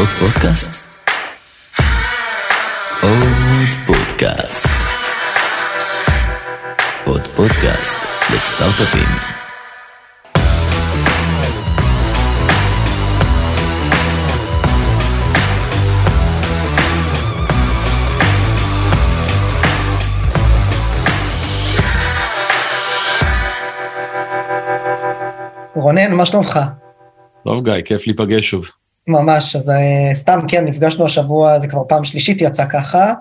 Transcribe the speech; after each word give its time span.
עוד 0.00 0.08
פודקאסט? 0.20 0.86
עוד 3.02 3.68
פודקאסט. 3.86 4.66
עוד 7.06 7.20
פודקאסט 7.20 7.96
לסטארט-אפים. 8.34 9.08
רונן, 25.74 26.12
מה 26.12 26.26
שלומך? 26.26 26.58
טוב 27.44 27.64
גיא, 27.64 27.82
כיף 27.84 28.06
להיפגש 28.06 28.50
שוב. 28.50 28.79
ממש, 29.08 29.56
אז 29.56 29.68
uh, 29.68 30.14
סתם, 30.14 30.40
כן, 30.48 30.64
נפגשנו 30.64 31.04
השבוע, 31.04 31.60
זה 31.60 31.68
כבר 31.68 31.82
פעם 31.88 32.04
שלישית 32.04 32.40
יצא 32.40 32.64
ככה, 32.66 33.12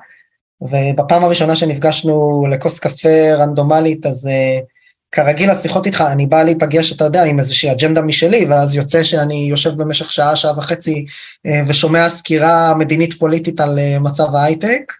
ובפעם 0.62 1.24
הראשונה 1.24 1.56
שנפגשנו 1.56 2.48
לכוס 2.52 2.80
קפה 2.80 3.34
רנדומלית, 3.34 4.06
אז 4.06 4.26
uh, 4.26 4.66
כרגיל 5.12 5.50
השיחות 5.50 5.86
איתך, 5.86 6.04
אני 6.12 6.26
בא 6.26 6.44
להיפגש, 6.44 6.92
אתה 6.92 7.04
יודע, 7.04 7.24
עם 7.24 7.40
איזושהי 7.40 7.72
אג'נדה 7.72 8.02
משלי, 8.02 8.46
ואז 8.46 8.76
יוצא 8.76 9.04
שאני 9.04 9.48
יושב 9.50 9.78
במשך 9.78 10.12
שעה, 10.12 10.36
שעה 10.36 10.58
וחצי, 10.58 11.06
uh, 11.48 11.50
ושומע 11.68 12.10
סקירה 12.10 12.74
מדינית 12.76 13.14
פוליטית 13.14 13.60
על 13.60 13.80
מצב 14.00 14.36
ההייטק. 14.36 14.94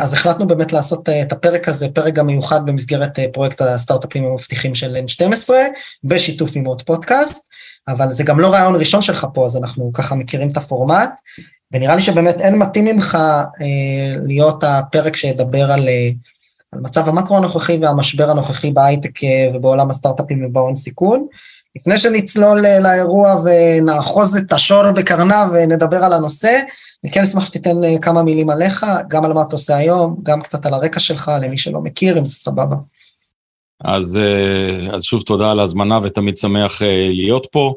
אז 0.00 0.14
החלטנו 0.14 0.46
באמת 0.46 0.72
לעשות 0.72 1.08
את 1.08 1.32
הפרק 1.32 1.68
הזה, 1.68 1.88
פרק 1.88 2.14
גם 2.14 2.26
מיוחד 2.26 2.66
במסגרת 2.66 3.18
פרויקט 3.32 3.60
הסטארט-אפים 3.60 4.24
המבטיחים 4.24 4.74
של 4.74 4.96
N12, 4.96 5.50
בשיתוף 6.04 6.50
עם 6.54 6.64
עוד 6.64 6.82
פודקאסט. 6.82 7.48
אבל 7.88 8.12
זה 8.12 8.24
גם 8.24 8.40
לא 8.40 8.48
רעיון 8.48 8.76
ראשון 8.76 9.02
שלך 9.02 9.26
פה, 9.34 9.46
אז 9.46 9.56
אנחנו 9.56 9.90
ככה 9.92 10.14
מכירים 10.14 10.50
את 10.50 10.56
הפורמט, 10.56 11.10
ונראה 11.72 11.94
לי 11.94 12.02
שבאמת 12.02 12.40
אין 12.40 12.58
מתאים 12.58 12.84
ממך 12.84 13.18
אה, 13.60 14.16
להיות 14.26 14.64
הפרק 14.64 15.16
שידבר 15.16 15.72
על, 15.72 15.88
אה, 15.88 16.10
על 16.72 16.80
מצב 16.80 17.08
המקרו 17.08 17.36
הנוכחי 17.36 17.78
והמשבר 17.82 18.30
הנוכחי 18.30 18.70
בהייטק 18.70 19.24
אה, 19.24 19.50
ובעולם 19.54 19.90
הסטארט-אפים 19.90 20.44
ובהון 20.46 20.74
סיכון. 20.74 21.26
לפני 21.76 21.98
שנצלול 21.98 22.66
אה, 22.66 22.78
לאירוע 22.78 23.42
ונאחוז 23.44 24.36
את 24.36 24.52
השור 24.52 24.92
בקרניו 24.92 25.48
ונדבר 25.52 26.04
על 26.04 26.12
הנושא, 26.12 26.60
אני 27.04 27.12
כן 27.12 27.20
אשמח 27.20 27.44
שתיתן 27.44 27.84
אה, 27.84 27.98
כמה 28.02 28.22
מילים 28.22 28.50
עליך, 28.50 28.86
גם 29.08 29.24
על 29.24 29.32
מה 29.32 29.42
אתה 29.42 29.56
עושה 29.56 29.76
היום, 29.76 30.16
גם 30.22 30.42
קצת 30.42 30.66
על 30.66 30.74
הרקע 30.74 31.00
שלך, 31.00 31.30
למי 31.42 31.56
שלא 31.56 31.80
מכיר, 31.80 32.18
אם 32.18 32.24
זה 32.24 32.34
סבבה. 32.34 32.76
אז, 33.84 34.18
אה, 34.18 34.94
אז 34.94 35.04
שוב 35.04 35.22
תודה 35.22 35.50
על 35.50 35.60
ההזמנה 35.60 36.00
ותמיד 36.02 36.36
שמח 36.36 36.82
אה, 36.82 37.08
להיות 37.10 37.46
פה. 37.52 37.74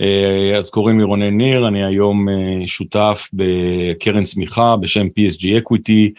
אה, 0.00 0.58
אז 0.58 0.70
קוראים 0.70 0.98
לי 0.98 1.04
רונן 1.04 1.36
ניר, 1.36 1.68
אני 1.68 1.84
היום 1.84 2.26
שותף 2.66 3.28
בקרן 3.32 4.24
צמיחה 4.24 4.76
בשם 4.76 5.06
PSG 5.06 5.44
Equity, 5.44 6.10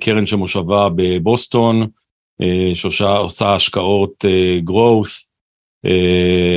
קרן 0.00 0.26
שמושבה 0.26 0.88
בבוסטון, 0.96 1.86
שעושה 2.74 3.54
השקעות 3.54 4.24
growth 4.70 5.28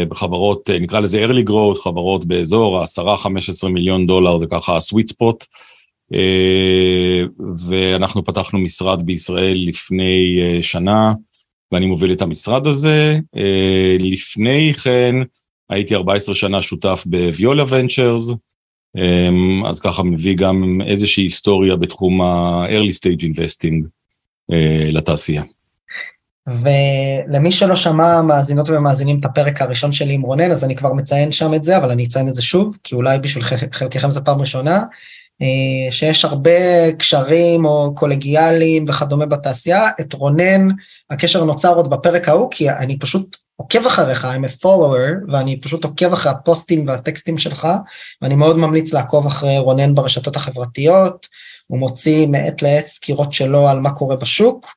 בחברות, 0.10 0.70
נקרא 0.70 1.00
לזה 1.00 1.26
early 1.26 1.50
growth, 1.50 1.84
חברות 1.84 2.26
באזור 2.26 2.80
ה-10-15 2.80 3.68
מיליון 3.68 4.08
דולר, 4.08 4.38
זה 4.38 4.46
ככה 4.52 4.74
ה-sweet 4.74 5.14
spot. 5.14 5.46
ואנחנו 7.70 8.24
פתחנו 8.26 8.60
משרד 8.60 9.04
בישראל 9.04 9.58
לפני 9.68 10.40
שנה. 10.62 11.14
ואני 11.72 11.86
מוביל 11.86 12.14
את 12.14 12.22
המשרד 12.22 12.68
הזה. 12.68 13.20
אה, 13.36 13.96
לפני 14.00 14.74
כן 14.74 15.16
הייתי 15.70 15.96
14 15.96 16.36
שנה 16.36 16.62
שותף 16.62 17.04
בוויולה 17.06 17.64
ונצ'רס, 17.70 18.30
אה, 18.98 19.70
אז 19.70 19.80
ככה 19.80 20.04
מביא 20.04 20.36
גם 20.36 20.80
איזושהי 20.86 21.24
היסטוריה 21.24 21.76
בתחום 21.76 22.22
ה-early 22.22 22.94
stage 23.00 23.24
investing 23.24 23.86
אה, 24.52 24.92
לתעשייה. 24.92 25.44
ולמי 26.48 27.52
שלא 27.52 27.76
שמע 27.76 28.22
מאזינות 28.22 28.70
ומאזינים 28.70 29.20
את 29.20 29.26
הפרק 29.26 29.62
הראשון 29.62 29.92
שלי 29.92 30.14
עם 30.14 30.22
רונן, 30.22 30.52
אז 30.52 30.64
אני 30.64 30.76
כבר 30.76 30.94
מציין 30.94 31.32
שם 31.32 31.54
את 31.54 31.64
זה, 31.64 31.78
אבל 31.78 31.92
אני 31.92 32.04
אציין 32.04 32.28
את 32.28 32.36
זה 32.36 32.42
שוב, 32.42 32.78
כי 32.84 32.96
אולי 32.96 33.20
בשביל 33.20 33.44
חלקכם 33.72 34.12
זו 34.12 34.24
פעם 34.26 34.40
ראשונה. 34.42 34.84
אה, 35.42 35.92
שיש 35.92 36.26
הרבה 36.26 36.92
קשרים 36.92 37.66
או 37.66 37.96
קולגיאליים 37.96 38.86
וכדומה 38.88 39.26
בתעשייה, 39.26 39.88
את 40.02 40.14
רונן, 40.14 40.68
הקשר 41.10 41.44
נוצר 41.44 41.76
עוד 41.76 41.90
בפרק 41.90 42.30
ההוא, 42.30 42.48
כי 42.52 42.70
אני 42.70 43.00
פשוט 43.00 43.38
עוקב 43.56 43.86
אחריך, 43.86 44.26
I'm 44.26 44.46
a 44.46 44.64
follower, 44.64 45.32
ואני 45.32 45.62
פשוט 45.62 45.84
עוקב 45.84 46.14
אחרי 46.14 46.32
הפוסטים 46.32 46.88
והטקסטים 46.88 47.38
שלך, 47.38 47.68
ואני 48.22 48.36
מאוד 48.36 48.58
ממליץ 48.58 48.94
לעקוב 48.94 49.26
אחרי 49.26 49.58
רונן 49.58 49.96
ברשתות 49.96 50.36
החברתיות, 50.36 51.28
הוא 51.68 51.80
מוציא 51.80 52.28
מעת 52.28 52.62
לעת 52.62 52.88
סקירות 52.88 53.34
שלו 53.34 53.68
על 53.68 53.80
מה 53.80 53.92
קורה 53.92 54.16
בשוק, 54.16 54.68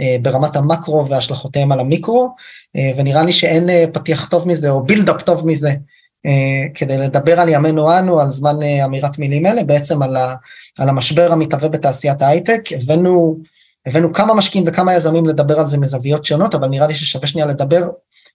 אה, 0.00 0.16
ברמת 0.22 0.56
המקרו 0.56 1.08
והשלכותיהם 1.08 1.72
על 1.72 1.80
המיקרו, 1.80 2.34
אה, 2.76 2.90
ונראה 2.96 3.22
לי 3.22 3.32
שאין 3.32 3.68
פתיח 3.92 4.28
טוב 4.28 4.48
מזה, 4.48 4.70
או 4.70 4.86
בילדאפ 4.86 5.22
טוב 5.22 5.46
מזה, 5.46 5.70
כדי 6.74 6.98
לדבר 6.98 7.40
על 7.40 7.48
ימינו 7.48 7.98
אנו, 7.98 8.20
על 8.20 8.30
זמן 8.30 8.62
אה, 8.62 8.84
אמירת 8.84 9.18
מילים 9.18 9.46
אלה, 9.46 9.64
בעצם 9.64 10.02
על, 10.02 10.16
ה, 10.16 10.34
על 10.78 10.88
המשבר 10.88 11.32
המתהווה 11.32 11.68
בתעשיית 11.68 12.22
ההייטק. 12.22 12.62
הבאנו, 12.72 13.38
הבאנו 13.86 14.12
כמה 14.12 14.34
משקיעים 14.34 14.64
וכמה 14.68 14.94
יזמים 14.94 15.26
לדבר 15.26 15.60
על 15.60 15.66
זה 15.66 15.78
מזוויות 15.78 16.24
שונות, 16.24 16.54
אבל 16.54 16.68
נראה 16.68 16.86
לי 16.86 16.94
ששווה 16.94 17.26
שנייה 17.26 17.46
לדבר 17.46 17.88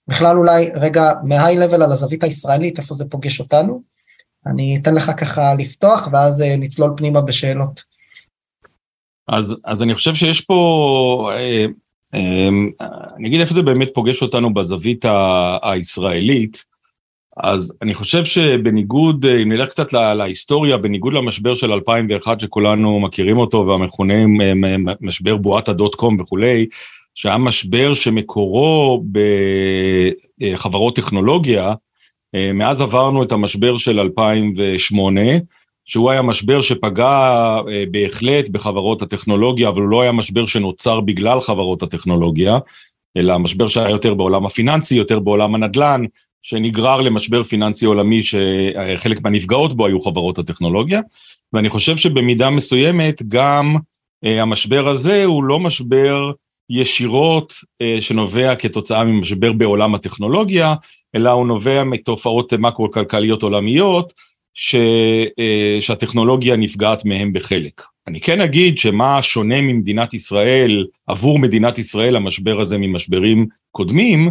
בכלל 0.08 0.36
אולי 0.36 0.70
רגע 0.74 1.12
מהיי 1.24 1.56
לבל 1.56 1.82
על 1.82 1.92
הזווית 1.92 2.24
הישראלית, 2.24 2.78
איפה 2.78 2.94
זה 2.94 3.04
פוגש 3.04 3.40
אותנו. 3.40 3.82
אני 4.46 4.78
אתן 4.82 4.94
לך 4.94 5.10
ככה 5.16 5.54
לפתוח 5.54 6.08
ואז 6.12 6.42
אה, 6.42 6.56
נצלול 6.56 6.94
פנימה 6.96 7.20
בשאלות. 7.20 7.82
אז, 9.28 9.56
אז 9.64 9.82
אני 9.82 9.94
חושב 9.94 10.14
שיש 10.14 10.40
פה, 10.40 11.30
אה, 11.34 11.66
אה, 12.14 12.48
אני 13.16 13.28
אגיד 13.28 13.40
איפה 13.40 13.54
זה 13.54 13.62
באמת 13.62 13.88
פוגש 13.94 14.22
אותנו 14.22 14.54
בזווית 14.54 15.04
הישראלית. 15.62 16.69
אז 17.42 17.72
אני 17.82 17.94
חושב 17.94 18.24
שבניגוד, 18.24 19.26
אם 19.26 19.52
נלך 19.52 19.68
קצת 19.68 19.92
להיסטוריה, 19.92 20.76
בניגוד 20.76 21.12
למשבר 21.12 21.54
של 21.54 21.72
2001 21.72 22.40
שכולנו 22.40 23.00
מכירים 23.00 23.38
אותו 23.38 23.66
והמכונה 23.66 24.14
משבר 25.00 25.36
בועת 25.36 25.68
הדוט 25.68 25.94
קום 25.94 26.20
וכולי, 26.20 26.66
שהיה 27.14 27.38
משבר 27.38 27.94
שמקורו 27.94 29.04
בחברות 30.38 30.96
טכנולוגיה, 30.96 31.74
מאז 32.54 32.80
עברנו 32.80 33.22
את 33.22 33.32
המשבר 33.32 33.76
של 33.76 34.00
2008, 34.00 35.20
שהוא 35.84 36.10
היה 36.10 36.22
משבר 36.22 36.60
שפגע 36.60 37.56
בהחלט 37.90 38.48
בחברות 38.48 39.02
הטכנולוגיה, 39.02 39.68
אבל 39.68 39.80
הוא 39.80 39.88
לא 39.88 40.02
היה 40.02 40.12
משבר 40.12 40.46
שנוצר 40.46 41.00
בגלל 41.00 41.40
חברות 41.40 41.82
הטכנולוגיה, 41.82 42.58
אלא 43.16 43.38
משבר 43.38 43.68
שהיה 43.68 43.90
יותר 43.90 44.14
בעולם 44.14 44.46
הפיננסי, 44.46 44.94
יותר 44.94 45.20
בעולם 45.20 45.54
הנדל"ן, 45.54 46.04
שנגרר 46.42 47.00
למשבר 47.00 47.44
פיננסי 47.44 47.86
עולמי 47.86 48.22
שחלק 48.22 49.22
מהנפגעות 49.22 49.76
בו 49.76 49.86
היו 49.86 50.00
חברות 50.00 50.38
הטכנולוגיה, 50.38 51.00
ואני 51.52 51.68
חושב 51.68 51.96
שבמידה 51.96 52.50
מסוימת 52.50 53.22
גם 53.28 53.76
אה, 54.24 54.42
המשבר 54.42 54.88
הזה 54.88 55.24
הוא 55.24 55.44
לא 55.44 55.60
משבר 55.60 56.30
ישירות 56.70 57.52
אה, 57.82 57.96
שנובע 58.00 58.54
כתוצאה 58.54 59.04
ממשבר 59.04 59.52
בעולם 59.52 59.94
הטכנולוגיה, 59.94 60.74
אלא 61.14 61.30
הוא 61.30 61.46
נובע 61.46 61.84
מתופעות 61.84 62.52
מקרו-כלכליות 62.52 63.42
עולמיות 63.42 64.12
ש, 64.54 64.74
אה, 65.38 65.78
שהטכנולוגיה 65.80 66.56
נפגעת 66.56 67.04
מהם 67.04 67.32
בחלק. 67.32 67.82
אני 68.06 68.20
כן 68.20 68.40
אגיד 68.40 68.78
שמה 68.78 69.22
שונה 69.22 69.60
ממדינת 69.60 70.14
ישראל, 70.14 70.86
עבור 71.06 71.38
מדינת 71.38 71.78
ישראל 71.78 72.16
המשבר 72.16 72.60
הזה 72.60 72.78
ממשברים 72.78 73.46
קודמים, 73.70 74.30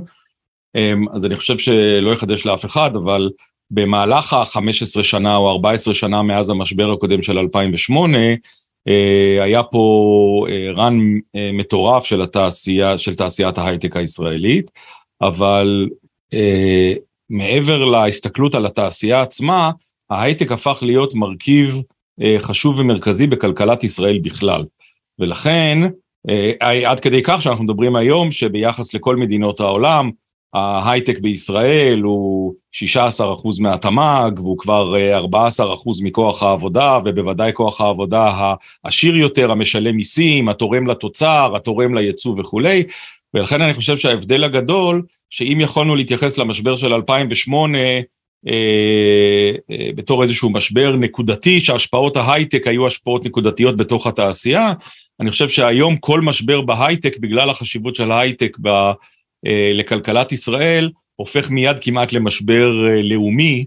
אז 1.13 1.25
אני 1.25 1.35
חושב 1.35 1.57
שלא 1.57 2.12
יחדש 2.12 2.46
לאף 2.46 2.66
אחד, 2.66 2.96
אבל 2.96 3.30
במהלך 3.72 4.34
ה-15 4.34 5.03
שנה 5.03 5.35
או 5.35 5.52
14 5.52 5.94
שנה 5.94 6.21
מאז 6.21 6.50
המשבר 6.50 6.92
הקודם 6.92 7.21
של 7.21 7.38
2008, 7.38 8.18
אה, 8.88 9.44
היה 9.44 9.63
פה 9.63 10.45
רן 10.75 11.00
אה, 11.36 11.42
אה, 11.42 11.51
מטורף 11.54 12.06
של 12.06 12.21
התעשייה, 12.21 12.98
של 12.98 13.16
תעשיית 13.16 13.57
ההייטק 13.57 13.95
הישראלית, 13.95 14.71
אבל 15.21 15.88
מעבר 17.30 17.86
להסתכלות 17.86 18.56
על 18.56 18.65
התעשייה 18.65 19.22
עצמה, 19.22 19.72
ההייטק 20.10 20.51
הפך 20.51 20.80
להיות 20.81 21.13
מרכיב 21.15 21.81
חשוב 22.39 22.80
ומרכזי 22.80 23.27
בכלכלת 23.27 23.83
ישראל 23.83 24.19
בכלל. 24.24 24.65
ולכן, 25.19 25.80
עד 26.60 27.00
כדי 27.00 27.22
כך 27.24 27.42
שאנחנו 27.42 27.63
מדברים 27.63 27.95
היום 27.95 28.31
שביחס 28.31 28.94
לכל 28.94 29.15
מדינות 29.15 29.60
העולם, 29.60 30.10
ההייטק 30.54 31.19
בישראל 31.19 32.00
הוא 32.01 32.54
16% 32.74 33.62
מהתמ"ג 33.62 34.31
והוא 34.36 34.57
כבר 34.57 34.96
14% 35.25 35.60
אה, 35.60 35.75
מכוח 36.04 36.44
העבודה 36.44 37.00
ובוודאי 37.06 37.51
כוח 37.54 37.81
העבודה 37.81 38.54
העשיר 38.84 39.16
יותר, 39.16 39.51
המשלם 39.51 39.96
מיסים, 39.96 40.50
התורם 40.50 40.88
לתוצר, 40.88 41.56
התורם 41.56 41.96
ליצוא 41.96 42.36
וכולי 42.38 42.84
ולכן 43.34 43.62
אני 43.62 43.74
חושב 43.74 43.98
שההבדל 43.98 44.44
הגדול 44.44 45.01
שאם 45.30 45.57
יכולנו 45.62 45.96
להתייחס 45.96 46.38
למשבר 46.38 46.78
של 46.78 46.94
2008 46.94 47.78
אה, 48.48 49.51
אה, 49.72 49.90
בתור 49.96 50.24
איזשהו 50.24 50.50
משבר 50.50 50.96
נקודתי, 50.96 51.60
שהשפעות 51.60 52.18
ההייטק 52.18 52.68
היו 52.68 52.88
השפעות 52.88 53.25
נקודתיות 53.25 53.78
בתוך 53.78 54.07
התעשייה. 54.07 54.74
אני 55.19 55.31
חושב 55.31 55.50
שהיום 55.50 55.98
כל 55.98 56.22
משבר 56.22 56.62
בהייטק, 56.62 57.18
בגלל 57.18 57.50
החשיבות 57.50 57.96
של 57.96 58.12
ההייטק 58.12 58.57
ב, 58.62 58.92
לכלכלת 59.74 60.31
ישראל, 60.31 60.89
הופך 61.19 61.50
מיד 61.50 61.77
כמעט 61.81 62.13
למשבר 62.13 62.88
אה, 62.88 63.01
לאומי, 63.01 63.65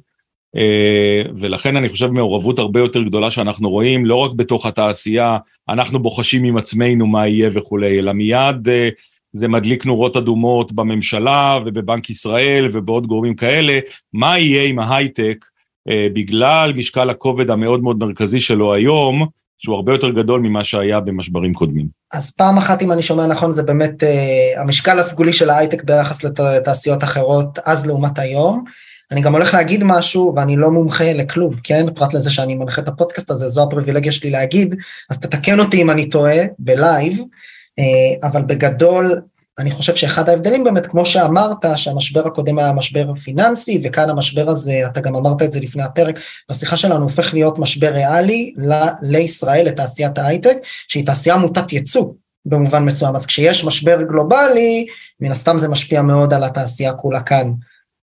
אה, 0.56 1.22
ולכן 1.38 1.76
אני 1.76 1.88
חושב 1.88 2.06
מעורבות 2.06 2.58
הרבה 2.58 2.80
יותר 2.80 3.02
גדולה 3.02 3.30
שאנחנו 3.30 3.70
רואים, 3.70 4.06
לא 4.06 4.16
רק 4.16 4.30
בתוך 4.36 4.66
התעשייה, 4.66 5.38
אנחנו 5.68 5.98
בוחשים 5.98 6.44
עם 6.44 6.56
עצמנו 6.56 7.06
מה 7.06 7.28
יהיה 7.28 7.50
וכולי, 7.52 7.98
אלא 7.98 8.12
מיד 8.12 8.68
אה, 8.68 8.88
זה 9.32 9.48
מדליק 9.48 9.86
נורות 9.86 10.16
אדומות 10.16 10.72
בממשלה 10.72 11.58
ובבנק 11.66 12.10
ישראל 12.10 12.68
ובעוד 12.72 13.06
גורמים 13.06 13.34
כאלה, 13.34 13.78
מה 14.12 14.38
יהיה 14.38 14.64
עם 14.64 14.78
ההייטק 14.78 15.44
אה, 15.88 16.08
בגלל 16.12 16.72
משקל 16.76 17.10
הכובד 17.10 17.50
המאוד 17.50 17.82
מאוד 17.82 17.98
מרכזי 17.98 18.40
שלו 18.40 18.74
היום, 18.74 19.26
שהוא 19.58 19.76
הרבה 19.76 19.92
יותר 19.92 20.10
גדול 20.10 20.40
ממה 20.40 20.64
שהיה 20.64 21.00
במשברים 21.00 21.54
קודמים. 21.54 21.86
אז 22.12 22.30
פעם 22.30 22.58
אחת, 22.58 22.82
אם 22.82 22.92
אני 22.92 23.02
שומע 23.02 23.26
נכון, 23.26 23.52
זה 23.52 23.62
באמת 23.62 24.02
uh, 24.02 24.60
המשקל 24.60 24.98
הסגולי 24.98 25.32
של 25.32 25.50
ההייטק 25.50 25.84
ביחס 25.84 26.24
לתעשיות 26.24 27.04
אחרות 27.04 27.58
אז 27.64 27.86
לעומת 27.86 28.18
היום. 28.18 28.64
אני 29.10 29.20
גם 29.20 29.32
הולך 29.32 29.54
להגיד 29.54 29.84
משהו, 29.84 30.32
ואני 30.36 30.56
לא 30.56 30.70
מומחה 30.70 31.12
לכלום, 31.12 31.54
כן? 31.64 31.86
פרט 31.94 32.14
לזה 32.14 32.30
שאני 32.30 32.54
מנחה 32.54 32.82
את 32.82 32.88
הפודקאסט 32.88 33.30
הזה, 33.30 33.48
זו 33.48 33.62
הפריבילגיה 33.62 34.12
שלי 34.12 34.30
להגיד, 34.30 34.74
אז 35.10 35.18
תתקן 35.18 35.60
אותי 35.60 35.82
אם 35.82 35.90
אני 35.90 36.10
טועה, 36.10 36.38
ב 36.58 36.68
live, 36.68 37.18
uh, 37.18 38.26
אבל 38.26 38.42
בגדול, 38.42 39.20
אני 39.58 39.70
חושב 39.70 39.94
שאחד 39.94 40.28
ההבדלים 40.28 40.64
באמת, 40.64 40.86
כמו 40.86 41.06
שאמרת, 41.06 41.64
שהמשבר 41.76 42.26
הקודם 42.26 42.58
היה 42.58 42.72
משבר 42.72 43.14
פיננסי, 43.14 43.80
וכאן 43.84 44.10
המשבר 44.10 44.50
הזה, 44.50 44.82
אתה 44.86 45.00
גם 45.00 45.16
אמרת 45.16 45.42
את 45.42 45.52
זה 45.52 45.60
לפני 45.60 45.82
הפרק, 45.82 46.18
בשיחה 46.50 46.76
שלנו 46.76 47.02
הופך 47.02 47.34
להיות 47.34 47.58
משבר 47.58 47.92
ריאלי 47.92 48.54
ל- 48.56 48.90
לישראל, 49.02 49.66
לתעשיית 49.66 50.18
ההייטק, 50.18 50.56
שהיא 50.62 51.06
תעשייה 51.06 51.36
מוטת 51.36 51.72
ייצוא 51.72 52.06
במובן 52.46 52.84
מסוים. 52.84 53.16
אז 53.16 53.26
כשיש 53.26 53.64
משבר 53.64 54.02
גלובלי, 54.02 54.86
מן 55.20 55.32
הסתם 55.32 55.58
זה 55.58 55.68
משפיע 55.68 56.02
מאוד 56.02 56.34
על 56.34 56.44
התעשייה 56.44 56.92
כולה 56.92 57.22
כאן. 57.22 57.52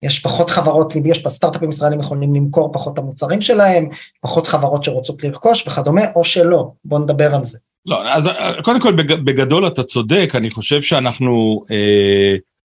יש 0.03 0.19
פחות 0.19 0.49
חברות, 0.49 0.93
יש 1.05 1.27
סטארט-אפים 1.27 1.69
ישראלים 1.69 1.99
יכולים 1.99 2.35
למכור 2.35 2.73
פחות 2.73 2.97
המוצרים 2.97 3.41
שלהם, 3.41 3.89
פחות 4.21 4.47
חברות 4.47 4.83
שרוצות 4.83 5.23
לרכוש 5.23 5.67
וכדומה, 5.67 6.01
או 6.15 6.23
שלא. 6.23 6.71
בואו 6.85 7.01
נדבר 7.01 7.35
על 7.35 7.45
זה. 7.45 7.57
לא, 7.87 8.09
אז 8.09 8.27
אה, 8.27 8.61
קודם 8.63 8.79
כל 8.79 8.91
בגדול 8.95 9.67
אתה 9.67 9.83
צודק, 9.83 10.31
אני 10.35 10.49
חושב 10.49 10.81
שאנחנו, 10.81 11.65
אה, 11.71 12.35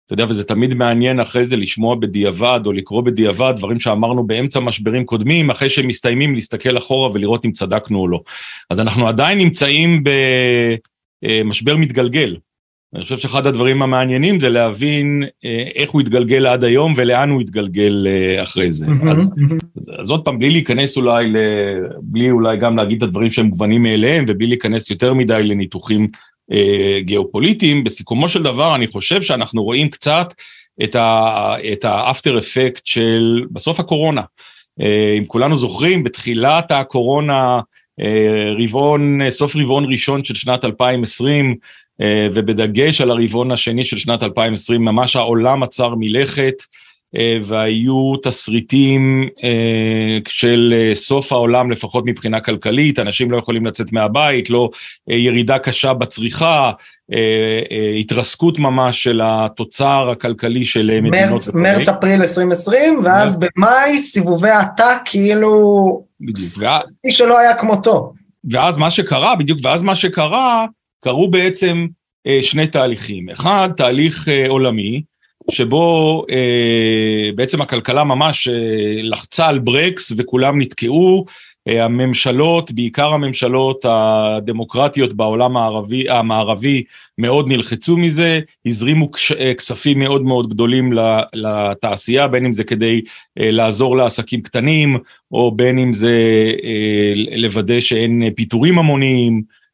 אתה 0.06 0.14
יודע, 0.14 0.26
וזה 0.30 0.44
תמיד 0.44 0.74
מעניין 0.74 1.20
אחרי 1.20 1.46
זה 1.46 1.58
לשמוע 1.58 1.96
בדיעבד 1.96 2.60
או 2.66 2.72
לקרוא 2.72 3.02
בדיעבד 3.02 3.54
דברים 3.58 3.80
שאמרנו 3.80 4.28
באמצע 4.28 4.60
משברים 4.60 5.06
קודמים, 5.06 5.50
אחרי 5.50 5.70
שהם 5.70 5.88
מסתיימים 5.88 6.36
להסתכל 6.36 6.78
אחורה 6.78 7.10
ולראות 7.14 7.46
אם 7.46 7.52
צדקנו 7.52 8.00
או 8.00 8.08
לא. 8.08 8.22
אז 8.70 8.80
אנחנו 8.80 9.08
עדיין 9.08 9.38
נמצאים 9.38 10.04
במשבר 11.24 11.72
אה, 11.72 11.78
מתגלגל. 11.78 12.36
אני 12.96 13.04
חושב 13.04 13.18
שאחד 13.18 13.48
הדברים 13.48 13.82
המעניינים 13.82 14.40
זה 14.40 14.50
להבין 14.50 15.24
אה, 15.46 15.64
איך 15.76 15.92
הוא 15.92 16.02
התגלגל 16.02 16.48
עד 16.48 16.64
היום 16.64 16.94
ולאן 16.98 17.30
הוא 17.30 17.42
התגלגל 17.42 18.08
אה, 18.08 18.44
אחרי 18.44 18.72
זה. 18.72 18.86
Mm-hmm, 18.86 19.12
אז, 19.12 19.34
mm-hmm. 19.38 20.02
אז 20.02 20.12
עוד 20.12 20.26
פעם, 20.26 20.40
בלי 20.40 20.50
להיכנס 20.50 20.98
אולי, 20.98 21.26
בלי 22.02 22.32
אולי 22.32 22.58
גם 22.58 22.78
להגיד 22.78 22.98
את 22.98 23.10
הדברים 23.10 23.32
שהם 23.32 23.46
מובנים 23.46 23.84
מאליהם 23.84 24.26
ובלי 24.28 24.48
להיכנס 24.48 24.92
יותר 24.92 25.14
מדי 25.14 25.44
לניתוחים 25.44 26.08
אה, 26.54 27.00
גיאופוליטיים, 27.02 27.84
בסיכומו 27.84 28.30
של 28.30 28.44
דבר 28.44 28.76
אני 28.76 28.88
חושב 28.88 29.22
שאנחנו 29.22 29.64
רואים 29.64 29.90
קצת 29.90 30.34
את 30.84 31.86
האפטר 31.86 32.40
אפקט 32.40 32.82
של 32.86 33.46
בסוף 33.52 33.80
הקורונה. 33.80 34.22
אה, 34.82 35.16
אם 35.18 35.26
כולנו 35.26 35.58
זוכרים, 35.58 36.04
בתחילת 36.04 36.72
הקורונה, 36.72 37.60
אה, 38.00 38.54
רבעון, 38.64 39.30
סוף 39.30 39.56
רבעון 39.56 39.86
ראשון 39.92 40.24
של 40.24 40.36
שנת 40.36 40.66
2020, 40.66 41.46
אה, 41.50 41.56
ובדגש 42.34 43.02
על 43.02 43.12
הרבעון 43.12 43.52
השני 43.52 43.86
של 43.86 43.98
שנת 43.98 44.24
2020, 44.24 44.86
ממש 44.86 45.16
העולם 45.16 45.64
עצר 45.64 45.94
מלכת, 45.98 46.54
אה, 47.18 47.38
והיו 47.46 48.18
תסריטים 48.24 49.30
אה, 49.44 50.18
של 50.28 50.92
סוף 50.94 51.32
העולם, 51.32 51.72
לפחות 51.72 52.04
מבחינה 52.08 52.40
כלכלית, 52.40 53.00
אנשים 53.00 53.32
לא 53.32 53.38
יכולים 53.38 53.66
לצאת 53.66 53.92
מהבית, 53.92 54.50
לא 54.50 54.70
ירידה 55.08 55.60
קשה 55.60 55.94
בצריכה, 55.94 56.72
התרסקות 58.00 58.60
ממש 58.60 59.04
של 59.04 59.22
התוצר 59.24 60.10
הכלכלי 60.12 60.66
של 60.66 61.00
מדינות. 61.02 61.32
מרץ, 61.32 61.50
מרץ 61.54 61.90
אפריל 61.90 62.22
2020, 62.22 63.00
ואז 63.04 63.40
במאי 63.40 63.98
סיבובי 63.98 64.50
עתק 64.50 64.98
כאילו... 65.06 66.04
בדיוק. 66.22 66.64
שלא 67.10 67.40
היה 67.40 67.56
כמותו. 67.56 68.14
ואז 68.52 68.78
מה 68.78 68.92
שקרה, 68.92 69.36
בדיוק, 69.36 69.60
ואז 69.64 69.84
מה 69.84 69.96
שקרה, 69.96 70.66
קרו 71.08 71.28
בעצם 71.28 71.88
אה, 72.28 72.40
שני 72.42 72.68
תהליכים. 72.68 73.30
אחד, 73.30 73.70
תהליך 73.78 74.28
אה, 74.28 74.48
עולמי, 74.48 75.02
שבו 75.52 76.26
אה, 76.32 77.30
בעצם 77.36 77.62
הכלכלה 77.62 78.04
ממש 78.04 78.48
לחצה 79.04 79.48
על 79.48 79.60
ברקס 79.60 80.14
וכולם 80.18 80.62
נתקעו, 80.62 81.26
הממשלות, 81.70 82.72
בעיקר 82.72 83.14
הממשלות 83.14 83.86
הדמוקרטיות 83.90 85.14
בעולם 85.14 85.58
הערבי, 85.58 86.10
המערבי 86.10 86.84
מאוד 87.18 87.48
נלחצו 87.48 87.98
מזה, 87.98 88.40
הזרימו 88.66 89.12
כספים 89.58 90.00
מאוד 90.00 90.24
מאוד 90.24 90.50
גדולים 90.50 90.94
לתעשייה, 91.34 92.28
בין 92.28 92.46
אם 92.46 92.54
זה 92.54 92.64
כדי 92.64 93.02
לעזור 93.38 93.98
לעסקים 93.98 94.42
קטנים, 94.42 94.98
או 95.32 95.52
בין 95.52 95.80
אם 95.80 95.94
זה 95.94 96.22
לוודא 97.36 97.80
שאין 97.80 98.24
פיטורים 98.36 98.80
המוניים, 98.80 99.42
אה, 99.42 99.42
אה, 99.42 99.67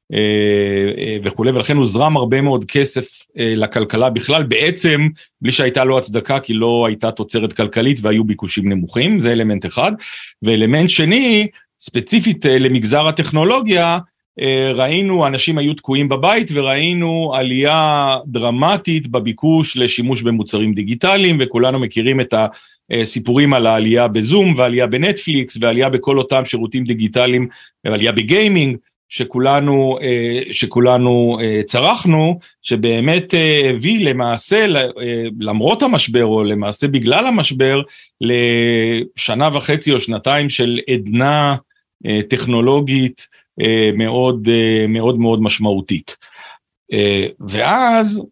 וכולי, 1.24 1.52
ולכן 1.52 1.78
הוזרם 1.78 2.18
הרבה 2.18 2.42
מאוד 2.42 2.66
כסף 2.66 3.24
אה, 3.38 3.54
לכלכלה 3.56 4.10
בכלל, 4.10 4.44
בעצם 4.44 5.08
בלי 5.42 5.52
שהייתה 5.52 5.84
לו 5.84 5.98
הצדקה, 5.98 6.40
כי 6.40 6.54
לא 6.54 6.86
הייתה 6.88 7.12
תוצרת 7.12 7.54
כלכלית 7.54 8.00
והיו 8.02 8.24
ביקושים 8.24 8.70
נמוכים, 8.70 9.20
זה 9.20 9.32
אלמנט 9.32 9.66
אחד. 9.66 9.92
ואלמנט 10.42 10.90
שני, 10.90 11.48
ספציפית 11.80 12.46
למגזר 12.46 13.08
הטכנולוגיה, 13.08 13.98
ראינו, 14.74 15.28
אנשים 15.28 15.58
היו 15.58 15.74
תקועים 15.74 16.10
בבית 16.10 16.52
וראינו 16.54 17.32
עלייה 17.36 18.18
דרמטית 18.26 19.08
בביקוש 19.08 19.78
לשימוש 19.78 20.22
במוצרים 20.22 20.74
דיגיטליים, 20.74 21.38
וכולנו 21.42 21.80
מכירים 21.80 22.22
את 22.22 22.34
הסיפורים 22.92 23.54
על 23.54 23.68
העלייה 23.68 24.08
בזום 24.08 24.54
ועלייה 24.58 24.88
בנטפליקס 24.88 25.58
ועלייה 25.62 25.90
בכל 25.90 26.18
אותם 26.18 26.46
שירותים 26.46 26.84
דיגיטליים 26.84 27.48
ועלייה 27.86 28.12
בגיימינג. 28.12 28.78
שכולנו, 29.10 29.98
אה, 30.02 30.54
שכולנו 30.54 31.38
אה, 31.42 31.62
צרכנו, 31.64 32.40
שבאמת 32.62 33.34
אה, 33.34 33.70
הביא 33.70 34.06
למעשה, 34.10 34.66
למרות 35.40 35.84
המשבר, 35.84 36.26
או 36.26 36.44
למעשה 36.44 36.88
בגלל 36.88 37.28
המשבר, 37.28 37.82
לשנה 38.22 39.50
וחצי 39.54 39.92
או 39.92 40.00
שנתיים 40.00 40.50
של 40.50 40.80
עדנה 40.90 41.56
טכנולוגית 42.30 43.28
מאוד 43.94 44.48
מאוד 44.90 45.20
מאוד 45.20 45.42
משמעותית. 45.42 46.18
ואז 47.40 48.26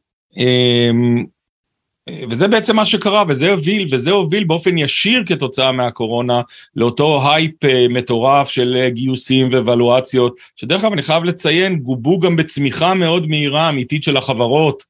וזה 2.29 2.47
בעצם 2.47 2.75
מה 2.75 2.85
שקרה, 2.85 3.23
וזה 3.27 3.51
הוביל, 3.51 3.87
וזה 3.91 4.11
הוביל 4.11 4.43
באופן 4.43 4.77
ישיר 4.77 5.23
כתוצאה 5.25 5.71
מהקורונה 5.71 6.41
לאותו 6.75 7.31
הייפ 7.31 7.65
אה, 7.65 7.85
מטורף 7.89 8.49
של 8.49 8.77
אה, 8.81 8.89
גיוסים 8.89 9.49
וולואציות, 9.51 10.35
שדרך 10.55 10.83
אגב 10.83 10.93
אני 10.93 11.01
חייב 11.01 11.23
לציין, 11.23 11.79
גובו 11.79 12.19
גם 12.19 12.35
בצמיחה 12.35 12.93
מאוד 12.93 13.27
מהירה 13.27 13.69
אמיתית 13.69 14.03
של 14.03 14.17
החברות 14.17 14.83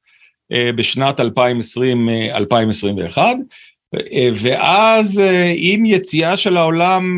אה, 0.52 0.70
בשנת 0.76 1.20
2020-2021, 1.20 3.18
ואז 4.36 5.22
עם 5.56 5.86
יציאה 5.86 6.36
של 6.36 6.56
העולם 6.56 7.16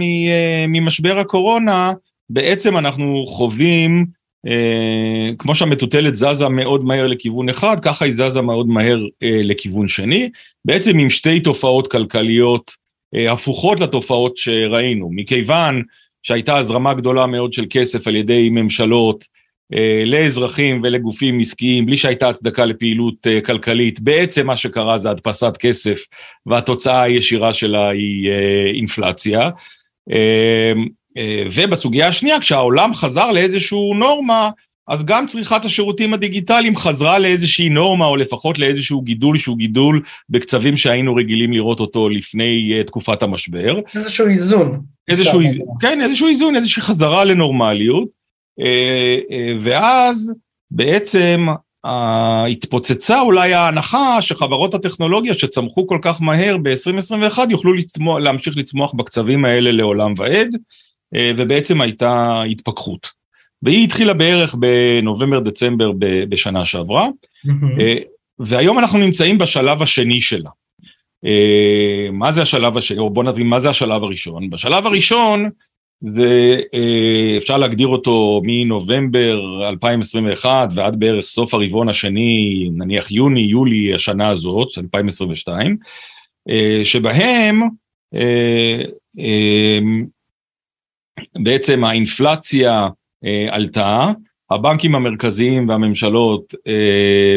ממשבר 0.69 1.19
הקורונה, 1.19 1.93
בעצם 2.31 2.77
אנחנו 2.77 3.25
חווים 3.27 4.07
כמו 5.39 5.55
שהמטוטלת 5.55 6.17
זזה 6.17 6.49
מאוד 6.49 6.85
מהר 6.85 7.07
לכיוון 7.07 7.49
אחד, 7.49 7.77
ככה 7.83 8.05
היא 8.05 8.15
זזה 8.15 8.41
מאוד 8.41 8.69
מהר 8.69 8.99
אה, 9.23 9.41
לכיוון 9.43 9.89
שני, 9.89 10.31
בעצם 10.65 10.99
עם 10.99 11.11
שתי 11.11 11.41
תופעות 11.41 11.91
כלכליות 11.91 12.71
אה, 13.15 13.33
הפוכות 13.33 13.81
לתופעות 13.81 14.37
שראינו, 14.37 15.11
מכיוון 15.13 15.83
שהייתה 16.23 16.57
הזרמה 16.57 16.95
גדולה 16.95 17.27
מאוד 17.27 17.53
של 17.53 17.65
כסף 17.71 18.07
על 18.07 18.17
ידי 18.17 18.49
ממשלות 18.51 19.25
לאזרחים 20.07 20.81
ולגופים 20.85 21.41
עסקיים 21.41 21.87
בלי 21.87 21.97
שהייתה 21.97 22.29
הצדקה 22.29 22.65
לפעילות 22.65 23.27
כלכלית, 23.45 24.01
בעצם 24.01 24.47
מה 24.47 24.57
שקרה 24.57 24.99
זה 24.99 25.11
הדפסת 25.11 25.57
כסף 25.57 26.01
והתוצאה 26.47 27.03
הישירה 27.03 27.53
שלה 27.53 27.89
היא 27.89 28.31
אינפלציה. 28.75 29.51
ובסוגיה 31.52 32.09
השנייה, 32.09 32.40
כשהעולם 32.40 32.94
חזר 32.94 33.33
לאיזושהי 33.33 33.92
נורמה, 33.94 34.50
אז 34.88 35.04
גם 35.04 35.26
צריכת 35.26 35.64
השירותים 35.64 36.14
הדיגיטליים 36.14 36.76
חזרה 36.76 37.18
לאיזושהי 37.18 37.68
נורמה, 37.68 38.06
או 38.06 38.16
לפחות 38.16 38.59
לאיזשהו 38.59 39.02
גידול 39.02 39.37
שהוא 39.38 39.56
גידול 39.56 40.02
בקצבים 40.28 40.76
שהיינו 40.76 41.14
רגילים 41.14 41.52
לראות 41.52 41.80
אותו 41.80 42.09
לפני 42.09 42.80
uh, 42.80 42.87
תקופת 42.87 43.23
המשבר. 43.23 43.80
איזשהו 43.94 44.28
איזון. 44.28 44.80
איזשהו 45.09 45.40
איזון, 45.40 45.66
כן, 45.80 46.00
איזשהו 46.00 46.28
איזון, 46.28 46.56
איזושהי 46.56 46.83
חזרה 46.83 47.25
לנורמליות. 47.25 48.09
Uh, 48.61 48.64
uh, 48.64 49.35
ואז 49.62 50.33
בעצם 50.71 51.47
uh, 51.87 52.49
התפוצצה 52.50 53.21
אולי 53.21 53.54
ההנחה 53.54 54.23
שחברות 54.23 54.75
הטכנולוגיה 54.75 55.35
שצמחו 55.35 55.87
כל 55.87 55.99
כך 56.02 56.23
מהר 56.23 56.56
ב-2021 56.62 57.38
יוכלו 57.50 57.73
לצמוח, 57.73 58.18
להמשיך 58.18 58.56
לצמוח 58.56 58.94
בקצבים 58.94 59.44
האלה 59.44 59.73
לעולם 59.73 60.14
ועד, 60.16 60.56
ובעצם 61.16 61.80
הייתה 61.80 62.42
התפכחות. 62.50 63.25
והיא 63.64 63.85
התחילה 63.85 64.14
בערך 64.14 64.54
בנובמבר-דצמבר 64.54 65.92
בשנה 66.28 66.64
שעברה, 66.64 67.09
אה, 67.80 67.97
והיום 68.38 68.78
אנחנו 68.78 68.99
נמצאים 68.99 69.38
בשלב 69.38 69.83
השני 69.83 70.21
שלה. 70.21 70.50
אה, 71.25 72.09
מה 72.12 72.33
זה 72.33 72.42
השלב 72.42 72.78
השני, 72.78 72.99
או 72.99 73.11
בוא 73.11 73.25
נבין 73.25 73.47
מה 73.47 73.61
זה 73.61 73.71
השלב 73.71 74.02
הראשון. 74.02 74.50
בשלב 74.50 74.87
הראשון, 74.87 75.50
זה, 76.00 76.61
אה, 76.75 77.35
אפשר 77.37 77.59
להגדיר 77.59 77.88
אותו 77.88 78.40
מנובמבר 78.44 79.68
2021 79.68 80.68
ועד 80.75 81.00
בערך 81.00 81.25
סוף 81.25 81.54
הרבעון 81.54 81.88
השני, 81.88 82.68
נניח 82.76 83.11
יוני, 83.11 83.40
יולי 83.40 83.94
השנה 83.94 84.28
הזאת, 84.28 84.68
2022, 84.78 85.76
שבהם 86.85 87.68
בעצם 91.38 91.85
האינפלציה 91.85 92.88
אה, 93.25 93.47
עלתה, 93.50 94.11
הבנקים 94.50 94.95
המרכזיים 94.95 95.69
והממשלות 95.69 96.54
אה, 96.66 97.37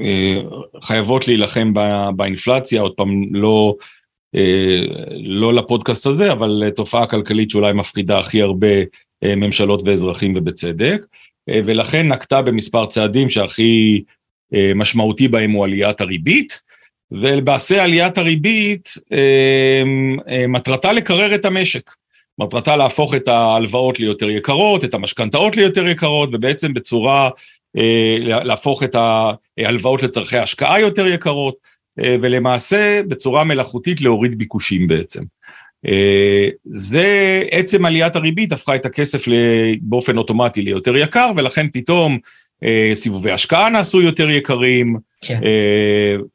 אה, 0.00 0.40
חייבות 0.82 1.28
להילחם 1.28 1.72
באינפלציה, 2.16 2.80
עוד 2.80 2.92
פעם 2.92 3.34
לא, 3.34 3.74
אה, 4.34 4.80
לא 5.16 5.54
לפודקאסט 5.54 6.06
הזה, 6.06 6.32
אבל 6.32 6.70
תופעה 6.76 7.06
כלכלית 7.06 7.50
שאולי 7.50 7.72
מפחידה 7.72 8.18
הכי 8.18 8.42
הרבה 8.42 8.76
אה, 9.24 9.34
ממשלות 9.36 9.82
ואזרחים 9.84 10.34
ובצדק, 10.36 11.06
אה, 11.48 11.60
ולכן 11.66 12.08
נקטה 12.08 12.42
במספר 12.42 12.86
צעדים 12.86 13.30
שהכי 13.30 14.02
אה, 14.54 14.72
משמעותי 14.74 15.28
בהם 15.28 15.50
הוא 15.50 15.64
עליית 15.64 16.00
הריבית. 16.00 16.70
ולמעשה 17.12 17.84
עליית 17.84 18.18
הריבית 18.18 18.94
אה, 19.12 19.82
אה, 20.28 20.46
מטרתה 20.46 20.92
לקרר 20.92 21.34
את 21.34 21.44
המשק. 21.44 21.90
מטרתה 22.40 22.76
להפוך 22.76 23.14
את 23.14 23.28
ההלוואות 23.28 24.00
ליותר 24.00 24.30
יקרות, 24.30 24.84
את 24.84 24.94
המשכנתאות 24.94 25.56
ליותר 25.56 25.86
יקרות, 25.86 26.28
ובעצם 26.32 26.74
בצורה, 26.74 27.30
אה, 27.78 28.16
להפוך 28.20 28.82
את 28.82 28.96
ההלוואות 29.58 30.02
לצורכי 30.02 30.38
השקעה 30.38 30.80
יותר 30.80 31.06
יקרות, 31.06 31.54
אה, 32.02 32.16
ולמעשה 32.22 33.00
בצורה 33.08 33.44
מלאכותית 33.44 34.00
להוריד 34.00 34.38
ביקושים 34.38 34.86
בעצם. 34.86 35.22
אה, 35.88 36.48
זה 36.64 37.42
עצם 37.50 37.84
עליית 37.84 38.16
הריבית 38.16 38.52
הפכה 38.52 38.74
את 38.74 38.86
הכסף 38.86 39.24
באופן 39.80 40.18
אוטומטי 40.18 40.62
ליותר 40.62 40.96
יקר, 40.96 41.32
ולכן 41.36 41.66
פתאום 41.72 42.18
סיבובי 42.94 43.30
השקעה 43.30 43.68
נעשו 43.68 44.02
יותר 44.02 44.30
יקרים, 44.30 44.96
כן. 45.20 45.40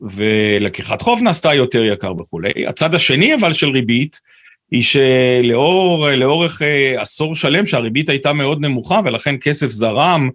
ולקיחת 0.02 1.02
חוב 1.02 1.24
נעשתה 1.24 1.54
יותר 1.54 1.84
יקר 1.84 2.14
וכולי. 2.20 2.52
הצד 2.68 2.96
השני 2.96 3.36
אבל 3.36 3.54
של 3.54 3.70
ריבית, 3.70 4.20
היא 4.72 4.84
שלאורך 4.84 6.62
אה, 6.62 7.01
עשור 7.01 7.36
שלם 7.36 7.65
שהריבית 7.65 8.10
הייתה 8.10 8.34
מאוד 8.34 8.65
נמוכה 8.65 9.01
ולכן 9.05 9.36
כסף 9.41 9.67
זרם 9.67 10.29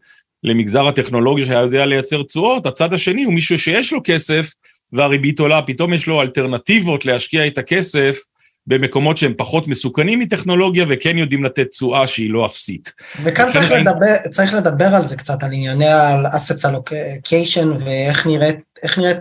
למגזר 0.44 0.88
הטכנולוגיה 0.88 1.46
שהיה 1.46 1.60
יודע 1.60 1.86
לייצר 1.86 2.22
תשואות, 2.22 2.66
הצד 2.66 2.92
השני 2.92 3.24
הוא 3.24 3.34
מישהו 3.34 3.58
שיש 3.58 3.92
לו 3.92 4.00
כסף 4.04 4.52
והריבית 4.92 5.40
עולה, 5.40 5.62
פתאום 5.62 5.92
יש 5.92 6.06
לו 6.06 6.22
אלטרנטיבות 6.22 7.04
להשקיע 7.04 7.46
את 7.46 7.58
הכסף 7.58 8.18
במקומות 8.66 9.16
שהם 9.16 9.34
פחות 9.36 9.68
מסוכנים 9.68 10.18
מטכנולוגיה 10.18 10.84
וכן 10.88 11.18
יודעים 11.18 11.44
לתת 11.44 11.70
תשואה 11.70 12.06
שהיא 12.06 12.30
לא 12.30 12.46
אפסית. 12.46 12.92
וכאן 13.22 13.50
צריך, 13.52 13.72
אני... 13.72 13.80
לדבר, 13.80 14.16
צריך 14.30 14.54
לדבר 14.54 14.94
על 14.94 15.06
זה 15.06 15.16
קצת, 15.16 15.42
על 15.42 15.52
ענייני 15.52 15.92
על 15.92 16.26
assets 16.26 16.64
allocation 16.64 17.84
ואיך 17.84 18.26
נראית, 18.26 18.56
נראית 18.98 19.16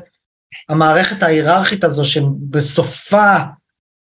המערכת 0.70 1.24
ההיררכית 1.24 1.84
הזו 1.84 2.06
שבסופה 2.06 3.36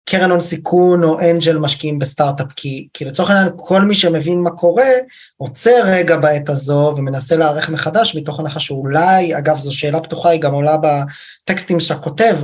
קרן 0.05 0.31
הון 0.31 0.39
סיכון 0.39 1.03
או 1.03 1.19
אנג'ל 1.19 1.57
משקיעים 1.57 1.99
בסטארט-אפ, 1.99 2.47
כי, 2.55 2.87
כי 2.93 3.05
לצורך 3.05 3.29
העניין 3.29 3.53
כל 3.57 3.81
מי 3.81 3.95
שמבין 3.95 4.41
מה 4.41 4.51
קורה, 4.51 4.89
עוצר 5.37 5.81
רגע 5.85 6.17
בעת 6.17 6.49
הזו 6.49 6.93
ומנסה 6.97 7.35
להערך 7.35 7.69
מחדש 7.69 8.15
מתוך 8.15 8.39
הנחה 8.39 8.59
שאולי, 8.59 9.37
אגב 9.37 9.57
זו 9.57 9.77
שאלה 9.77 9.99
פתוחה, 9.99 10.29
היא 10.29 10.41
גם 10.41 10.53
עולה 10.53 10.77
בטקסטים 10.77 11.79
שאתה 11.79 11.99
כותב, 11.99 12.37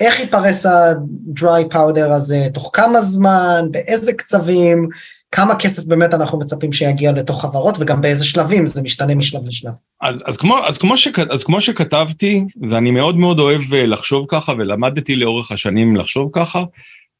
איך 0.00 0.20
ייפרס 0.20 0.66
ה-dry 0.66 1.74
powder 1.74 2.10
הזה, 2.10 2.46
תוך 2.54 2.70
כמה 2.72 3.02
זמן, 3.02 3.66
באיזה 3.70 4.12
קצבים, 4.12 4.88
כמה 5.30 5.54
כסף 5.56 5.84
באמת 5.84 6.14
אנחנו 6.14 6.38
מצפים 6.38 6.72
שיגיע 6.72 7.12
לתוך 7.12 7.42
חברות 7.42 7.74
וגם 7.80 8.00
באיזה 8.00 8.24
שלבים, 8.24 8.66
זה 8.66 8.82
משתנה 8.82 9.14
משלב 9.14 9.46
לשלב. 9.46 9.72
אז, 10.00 10.24
אז, 10.26 10.36
כמו, 10.36 10.58
אז, 10.58 10.78
כמו, 10.78 10.98
שכ, 10.98 11.18
אז 11.18 11.44
כמו 11.44 11.60
שכתבתי, 11.60 12.44
ואני 12.70 12.90
מאוד 12.90 13.16
מאוד 13.16 13.38
אוהב 13.38 13.74
אה, 13.74 13.86
לחשוב 13.86 14.26
ככה, 14.28 14.52
ולמדתי 14.58 15.16
לאורך 15.16 15.52
השנים 15.52 15.96
לחשוב 15.96 16.30
ככה, 16.32 16.64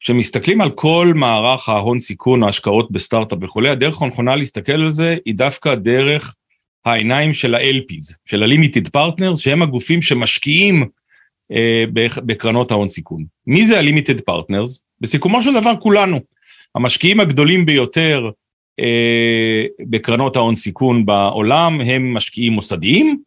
כשמסתכלים 0.01 0.61
על 0.61 0.71
כל 0.71 1.13
מערך 1.15 1.69
ההון 1.69 2.01
סיכון, 2.01 2.43
ההשקעות 2.43 2.91
בסטארט-אפ 2.91 3.39
וכולי, 3.43 3.69
הדרך 3.69 4.03
הנכונה 4.03 4.37
להסתכל 4.37 4.73
על 4.73 4.91
זה 4.91 5.17
היא 5.25 5.35
דווקא 5.35 5.75
דרך 5.75 6.35
העיניים 6.85 7.33
של 7.33 7.55
ה-LPs, 7.55 8.15
של 8.25 8.43
ה-Limited 8.43 8.91
Partners, 8.97 9.37
שהם 9.37 9.63
הגופים 9.63 10.03
שמשקיעים 10.03 10.87
אה, 11.53 11.85
בקרנות 12.17 12.71
ההון 12.71 12.89
סיכון. 12.89 13.25
מי 13.47 13.67
זה 13.67 13.79
ה-Limited 13.79 14.21
Partners? 14.31 14.81
בסיכומו 15.01 15.43
של 15.43 15.61
דבר 15.61 15.73
כולנו. 15.81 16.21
המשקיעים 16.79 17.21
הגדולים 17.21 17.67
ביותר 17.67 18.31
אה, 18.81 19.65
בקרנות 19.91 20.37
ההון 20.37 20.55
סיכון 20.55 21.07
בעולם 21.07 21.81
הם 21.81 22.15
משקיעים 22.15 22.53
מוסדיים, 22.53 23.19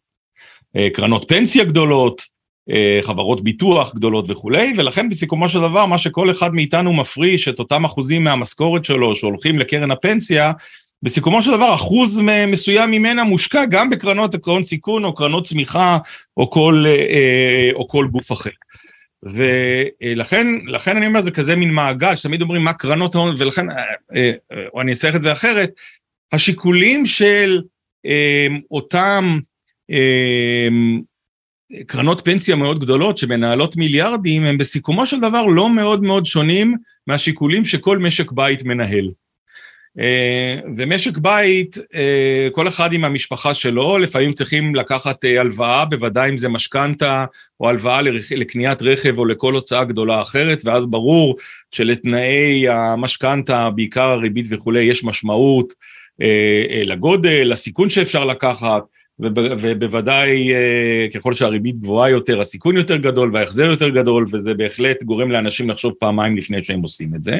אה, 0.76 0.88
קרנות 0.92 1.24
פנסיה 1.28 1.64
גדולות, 1.64 2.22
אה, 2.70 3.00
חברות 3.02 3.44
ביטוח 3.44 3.94
גדולות 3.94 4.30
וכולי, 4.30 4.72
ולכן 4.76 5.08
בסיכומו 5.08 5.48
של 5.48 5.60
דבר 5.60 5.86
מה 5.86 5.98
שכל 5.98 6.30
אחד 6.30 6.54
מאיתנו 6.54 6.92
מפריש 6.92 7.48
את 7.48 7.58
אותם 7.58 7.84
אחוזים 7.84 8.24
מהמשכורת 8.24 8.84
שלו 8.84 9.14
שהולכים 9.14 9.58
לקרן 9.58 9.90
הפנסיה, 9.90 10.52
בסיכומו 11.02 11.42
של 11.42 11.50
דבר 11.50 11.74
אחוז 11.74 12.20
מסוים 12.46 12.90
ממנה 12.90 13.24
מושקע 13.24 13.64
גם 13.64 13.90
בקרנות 13.90 14.46
הון 14.46 14.62
סיכון 14.62 15.04
או 15.04 15.14
קרנות 15.14 15.46
צמיחה 15.46 15.98
או 16.36 16.50
כל, 16.50 16.84
אה, 16.88 17.70
או 17.74 17.88
כל 17.88 18.06
גוף 18.10 18.32
אחר. 18.32 18.50
ולכן 19.22 20.46
לכן 20.66 20.96
אני 20.96 21.06
אומר 21.06 21.20
זה 21.20 21.30
כזה 21.30 21.56
מין 21.56 21.70
מעגל 21.70 22.16
שתמיד 22.16 22.42
אומרים 22.42 22.64
מה 22.64 22.72
קרנות 22.72 23.14
ההון 23.14 23.34
ולכן 23.38 23.70
אה, 23.70 23.84
אה, 24.14 24.32
או 24.74 24.80
אני 24.80 24.92
אצטרך 24.92 25.16
את 25.16 25.22
זה 25.22 25.32
אחרת 25.32 25.70
השיקולים 26.32 27.06
של 27.06 27.62
אה, 28.06 28.46
אותם 28.70 29.38
קרנות 31.86 32.24
פנסיה 32.24 32.56
מאוד 32.56 32.80
גדולות 32.80 33.18
שמנהלות 33.18 33.76
מיליארדים 33.76 34.44
הם 34.44 34.58
בסיכומו 34.58 35.06
של 35.06 35.20
דבר 35.20 35.46
לא 35.46 35.70
מאוד 35.70 36.02
מאוד 36.02 36.26
שונים 36.26 36.76
מהשיקולים 37.06 37.64
שכל 37.64 37.98
משק 37.98 38.32
בית 38.32 38.62
מנהל. 38.62 39.10
אה, 40.00 40.56
ומשק 40.76 41.18
בית, 41.18 41.78
אה, 41.94 42.48
כל 42.52 42.68
אחד 42.68 42.92
עם 42.92 43.04
המשפחה 43.04 43.54
שלו, 43.54 43.98
לפעמים 43.98 44.32
צריכים 44.32 44.74
לקחת 44.74 45.24
אה, 45.24 45.40
הלוואה, 45.40 45.84
בוודאי 45.84 46.30
אם 46.30 46.38
זה 46.38 46.48
משכנתה 46.48 47.24
או 47.60 47.68
הלוואה 47.68 48.02
לקניית 48.36 48.82
רכב 48.82 49.18
או 49.18 49.24
לכל 49.24 49.54
הוצאה 49.54 49.84
גדולה 49.84 50.22
אחרת, 50.22 50.62
ואז 50.64 50.86
ברור 50.86 51.36
שלתנאי 51.70 52.68
המשכנתה, 52.68 53.70
בעיקר 53.70 54.06
הריבית 54.06 54.46
וכולי, 54.50 54.84
יש 54.84 55.04
משמעות 55.04 55.74
לגודל, 56.84 57.42
לסיכון 57.44 57.90
שאפשר 57.90 58.24
לקחת, 58.24 58.82
ובוודאי 59.18 60.48
ככל 61.14 61.34
שהריבית 61.34 61.80
גבוהה 61.80 62.10
יותר, 62.10 62.40
הסיכון 62.40 62.76
יותר 62.76 62.96
גדול 62.96 63.30
וההחזר 63.32 63.64
יותר 63.64 63.88
גדול, 63.88 64.26
וזה 64.32 64.54
בהחלט 64.54 65.02
גורם 65.02 65.30
לאנשים 65.30 65.70
לחשוב 65.70 65.92
פעמיים 65.98 66.36
לפני 66.36 66.62
שהם 66.62 66.82
עושים 66.82 67.14
את 67.14 67.24
זה. 67.24 67.38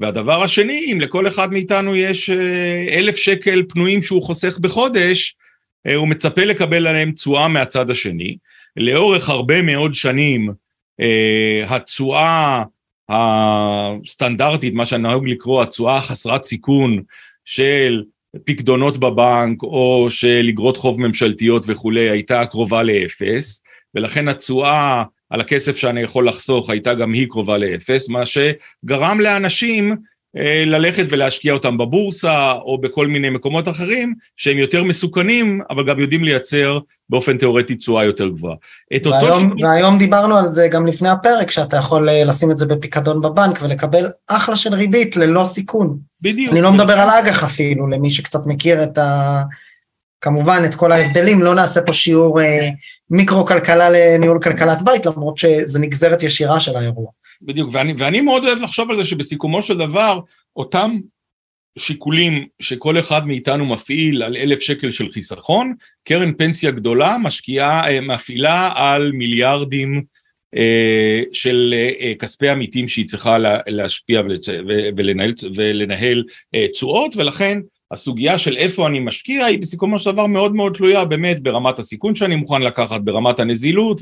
והדבר 0.00 0.42
השני, 0.42 0.92
אם 0.92 1.00
לכל 1.00 1.28
אחד 1.28 1.52
מאיתנו 1.52 1.96
יש 1.96 2.30
אה, 2.30 2.98
אלף 2.98 3.16
שקל 3.16 3.62
פנויים 3.68 4.02
שהוא 4.02 4.22
חוסך 4.22 4.58
בחודש, 4.58 5.36
אה, 5.86 5.94
הוא 5.94 6.08
מצפה 6.08 6.44
לקבל 6.44 6.86
עליהם 6.86 7.12
תשואה 7.12 7.48
מהצד 7.48 7.90
השני. 7.90 8.36
לאורך 8.76 9.28
הרבה 9.28 9.62
מאוד 9.62 9.94
שנים, 9.94 10.52
אה, 11.00 11.76
התשואה 11.76 12.62
הסטנדרטית, 13.08 14.74
מה 14.74 14.86
שנהוג 14.86 15.28
לקרוא 15.28 15.62
התשואה 15.62 16.00
חסרת 16.00 16.44
סיכון 16.44 17.02
של 17.44 18.02
פקדונות 18.44 18.98
בבנק 18.98 19.62
או 19.62 20.06
של 20.10 20.46
אגרות 20.48 20.76
חוב 20.76 21.00
ממשלתיות 21.00 21.64
וכולי, 21.68 22.10
הייתה 22.10 22.46
קרובה 22.46 22.82
לאפס, 22.82 23.62
ולכן 23.94 24.28
התשואה 24.28 25.02
על 25.30 25.40
הכסף 25.40 25.76
שאני 25.76 26.00
יכול 26.00 26.28
לחסוך 26.28 26.70
הייתה 26.70 26.94
גם 26.94 27.12
היא 27.12 27.28
קרובה 27.28 27.58
לאפס, 27.58 28.08
מה 28.08 28.22
שגרם 28.26 29.20
לאנשים 29.20 29.96
אה, 30.36 30.62
ללכת 30.66 31.04
ולהשקיע 31.08 31.52
אותם 31.52 31.78
בבורסה 31.78 32.52
או 32.52 32.80
בכל 32.80 33.06
מיני 33.06 33.30
מקומות 33.30 33.68
אחרים 33.68 34.14
שהם 34.36 34.58
יותר 34.58 34.84
מסוכנים, 34.84 35.60
אבל 35.70 35.86
גם 35.86 36.00
יודעים 36.00 36.24
לייצר 36.24 36.78
באופן 37.08 37.38
תיאורטי 37.38 37.74
תשואה 37.74 38.04
יותר 38.04 38.28
גבוהה. 38.28 38.56
והיום, 39.04 39.40
שיקול... 39.40 39.66
והיום 39.66 39.98
דיברנו 39.98 40.36
על 40.36 40.46
זה 40.46 40.68
גם 40.68 40.86
לפני 40.86 41.08
הפרק, 41.08 41.50
שאתה 41.50 41.76
יכול 41.76 42.08
אה, 42.08 42.24
לשים 42.24 42.50
את 42.50 42.58
זה 42.58 42.66
בפיקדון 42.66 43.20
בבנק 43.20 43.58
ולקבל 43.62 44.06
אחלה 44.28 44.56
של 44.56 44.74
ריבית 44.74 45.16
ללא 45.16 45.44
סיכון. 45.44 45.98
בדיוק. 46.20 46.52
אני 46.52 46.60
לא 46.60 46.72
מדבר 46.72 46.92
על 46.92 47.10
אג"ח 47.10 47.44
אפילו, 47.44 47.88
למי 47.88 48.10
שקצת 48.10 48.46
מכיר 48.46 48.82
את 48.82 48.98
ה... 48.98 49.42
כמובן 50.20 50.62
את 50.64 50.74
כל 50.74 50.92
ההבדלים, 50.92 51.42
לא 51.42 51.54
נעשה 51.54 51.80
פה 51.82 51.92
שיעור 51.92 52.40
אה, 52.40 52.68
מיקרו-כלכלה 53.10 53.90
לניהול 53.90 54.40
כלכלת 54.42 54.82
בית, 54.82 55.06
למרות 55.06 55.38
שזה 55.38 55.78
נגזרת 55.78 56.22
ישירה 56.22 56.60
של 56.60 56.76
האירוע. 56.76 57.10
בדיוק, 57.42 57.70
ואני, 57.72 57.94
ואני 57.98 58.20
מאוד 58.20 58.44
אוהב 58.44 58.58
לחשוב 58.58 58.90
על 58.90 58.96
זה 58.96 59.04
שבסיכומו 59.04 59.62
של 59.62 59.78
דבר, 59.78 60.20
אותם 60.56 60.98
שיקולים 61.78 62.46
שכל 62.62 62.98
אחד 62.98 63.26
מאיתנו 63.26 63.66
מפעיל 63.66 64.22
על 64.22 64.36
אלף 64.36 64.60
שקל 64.60 64.90
של 64.90 65.10
חיסכון, 65.10 65.74
קרן 66.04 66.34
פנסיה 66.34 66.70
גדולה 66.70 67.16
משקיעה, 67.22 67.90
אה, 67.90 68.00
מפעילה 68.00 68.72
על 68.74 69.12
מיליארדים 69.12 70.02
אה, 70.56 71.22
של 71.32 71.74
אה, 72.00 72.12
כספי 72.18 72.48
עמיתים 72.48 72.88
שהיא 72.88 73.06
צריכה 73.06 73.36
להשפיע 73.66 74.22
ולנהל, 74.96 75.32
ולנהל 75.54 76.24
תשואות, 76.72 77.16
ולכן 77.16 77.58
הסוגיה 77.92 78.38
של 78.38 78.56
איפה 78.56 78.86
אני 78.86 78.98
משקיע 79.00 79.44
היא 79.44 79.58
בסיכומו 79.58 79.98
של 79.98 80.12
דבר 80.12 80.26
מאוד 80.26 80.54
מאוד 80.54 80.74
תלויה 80.76 81.04
באמת 81.04 81.42
ברמת 81.42 81.78
הסיכון 81.78 82.14
שאני 82.14 82.36
מוכן 82.36 82.62
לקחת, 82.62 83.00
ברמת 83.00 83.40
הנזילות, 83.40 84.00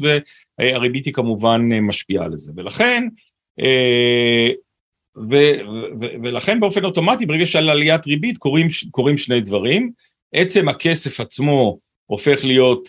והריבית 0.59 1.07
היא 1.07 1.15
כמובן 1.15 1.69
משפיעה 1.73 2.25
על 2.25 2.37
זה. 2.37 2.53
ולכן, 2.57 3.09
אה, 3.61 4.49
ו, 5.31 5.37
ו, 6.01 6.07
ולכן 6.23 6.61
באופן 6.61 6.85
אוטומטי 6.85 7.27
ברגע 7.27 7.47
שעל 7.47 7.71
עליית 7.71 8.07
ריבית 8.07 8.39
קורים, 8.39 8.69
קורים 8.91 9.17
שני 9.17 9.41
דברים, 9.41 9.91
עצם 10.35 10.69
הכסף 10.69 11.21
עצמו 11.21 11.79
הופך 12.07 12.45
להיות 12.45 12.89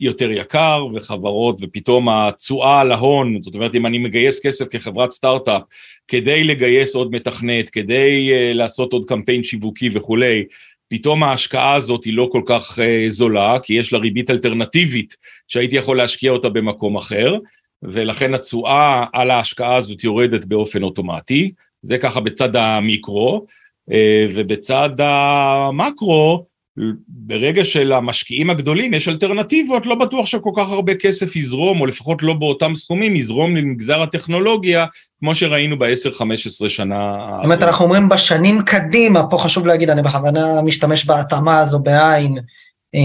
יותר 0.00 0.30
יקר 0.30 0.86
וחברות 0.94 1.58
ופתאום 1.60 2.08
התשואה 2.08 2.80
על 2.80 2.92
ההון, 2.92 3.42
זאת 3.42 3.54
אומרת 3.54 3.74
אם 3.74 3.86
אני 3.86 3.98
מגייס 3.98 4.46
כסף 4.46 4.64
כחברת 4.70 5.10
סטארט-אפ 5.10 5.62
כדי 6.08 6.44
לגייס 6.44 6.94
עוד 6.94 7.10
מתכנת, 7.10 7.70
כדי 7.70 8.32
אה, 8.32 8.52
לעשות 8.52 8.92
עוד 8.92 9.04
קמפיין 9.04 9.44
שיווקי 9.44 9.90
וכולי, 9.94 10.44
פתאום 10.88 11.22
ההשקעה 11.22 11.74
הזאת 11.74 12.04
היא 12.04 12.14
לא 12.14 12.28
כל 12.32 12.42
כך 12.46 12.78
אה, 12.78 13.04
זולה, 13.08 13.58
כי 13.62 13.74
יש 13.74 13.92
לה 13.92 13.98
ריבית 13.98 14.30
אלטרנטיבית 14.30 15.16
שהייתי 15.48 15.76
יכול 15.76 15.96
להשקיע 15.96 16.30
אותה 16.32 16.48
במקום 16.48 16.96
אחר, 16.96 17.34
ולכן 17.82 18.34
התשואה 18.34 19.04
על 19.12 19.30
ההשקעה 19.30 19.76
הזאת 19.76 20.04
יורדת 20.04 20.44
באופן 20.44 20.82
אוטומטי, 20.82 21.52
זה 21.82 21.98
ככה 21.98 22.20
בצד 22.20 22.56
המיקרו, 22.56 23.46
ובצד 24.34 24.90
המקרו, 24.98 26.46
ברגע 27.08 27.64
שלמשקיעים 27.64 28.50
הגדולים 28.50 28.94
יש 28.94 29.08
אלטרנטיבות, 29.08 29.86
לא 29.86 29.94
בטוח 29.94 30.26
שכל 30.26 30.50
כך 30.56 30.70
הרבה 30.70 30.94
כסף 30.94 31.36
יזרום, 31.36 31.80
או 31.80 31.86
לפחות 31.86 32.22
לא 32.22 32.34
באותם 32.34 32.74
סכומים, 32.74 33.16
יזרום 33.16 33.56
למגזר 33.56 34.02
הטכנולוגיה, 34.02 34.86
כמו 35.18 35.34
שראינו 35.34 35.78
ב-10-15 35.78 36.68
שנה. 36.68 37.16
זאת 37.34 37.44
אומרת, 37.44 37.62
אנחנו 37.62 37.84
אומרים 37.84 38.08
בשנים 38.08 38.62
קדימה, 38.62 39.26
פה 39.26 39.38
חשוב 39.38 39.66
להגיד, 39.66 39.90
אני 39.90 40.02
בכוונה 40.02 40.62
משתמש 40.62 41.04
בהתאמה 41.04 41.58
הזו 41.58 41.78
בעין, 41.78 42.36
אה, 42.94 43.00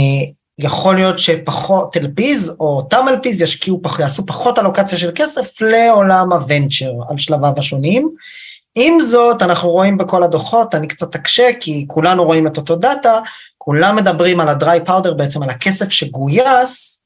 יכול 0.59 0.95
להיות 0.95 1.19
שפחות 1.19 1.97
אלפיז, 1.97 2.55
או 2.59 2.77
אותם 2.77 3.05
אלפיז 3.09 3.41
ישקיעו, 3.41 3.81
יעשו 3.99 4.25
פחות 4.25 4.59
אלוקציה 4.59 4.97
של 4.97 5.11
כסף 5.15 5.61
לעולם 5.61 6.33
הוונצ'ר 6.33 6.91
על 7.09 7.17
שלביו 7.17 7.53
השונים. 7.57 8.09
עם 8.75 8.99
זאת, 8.99 9.41
אנחנו 9.41 9.69
רואים 9.69 9.97
בכל 9.97 10.23
הדוחות, 10.23 10.75
אני 10.75 10.87
קצת 10.87 11.15
אקשה, 11.15 11.49
כי 11.59 11.85
כולנו 11.87 12.23
רואים 12.23 12.47
את 12.47 12.57
אותו 12.57 12.75
דאטה, 12.75 13.19
כולם 13.63 13.95
מדברים 13.95 14.39
על 14.39 14.47
פאודר, 14.85 15.13
בעצם 15.13 15.43
על 15.43 15.49
הכסף 15.49 15.89
שגויס 15.89 17.01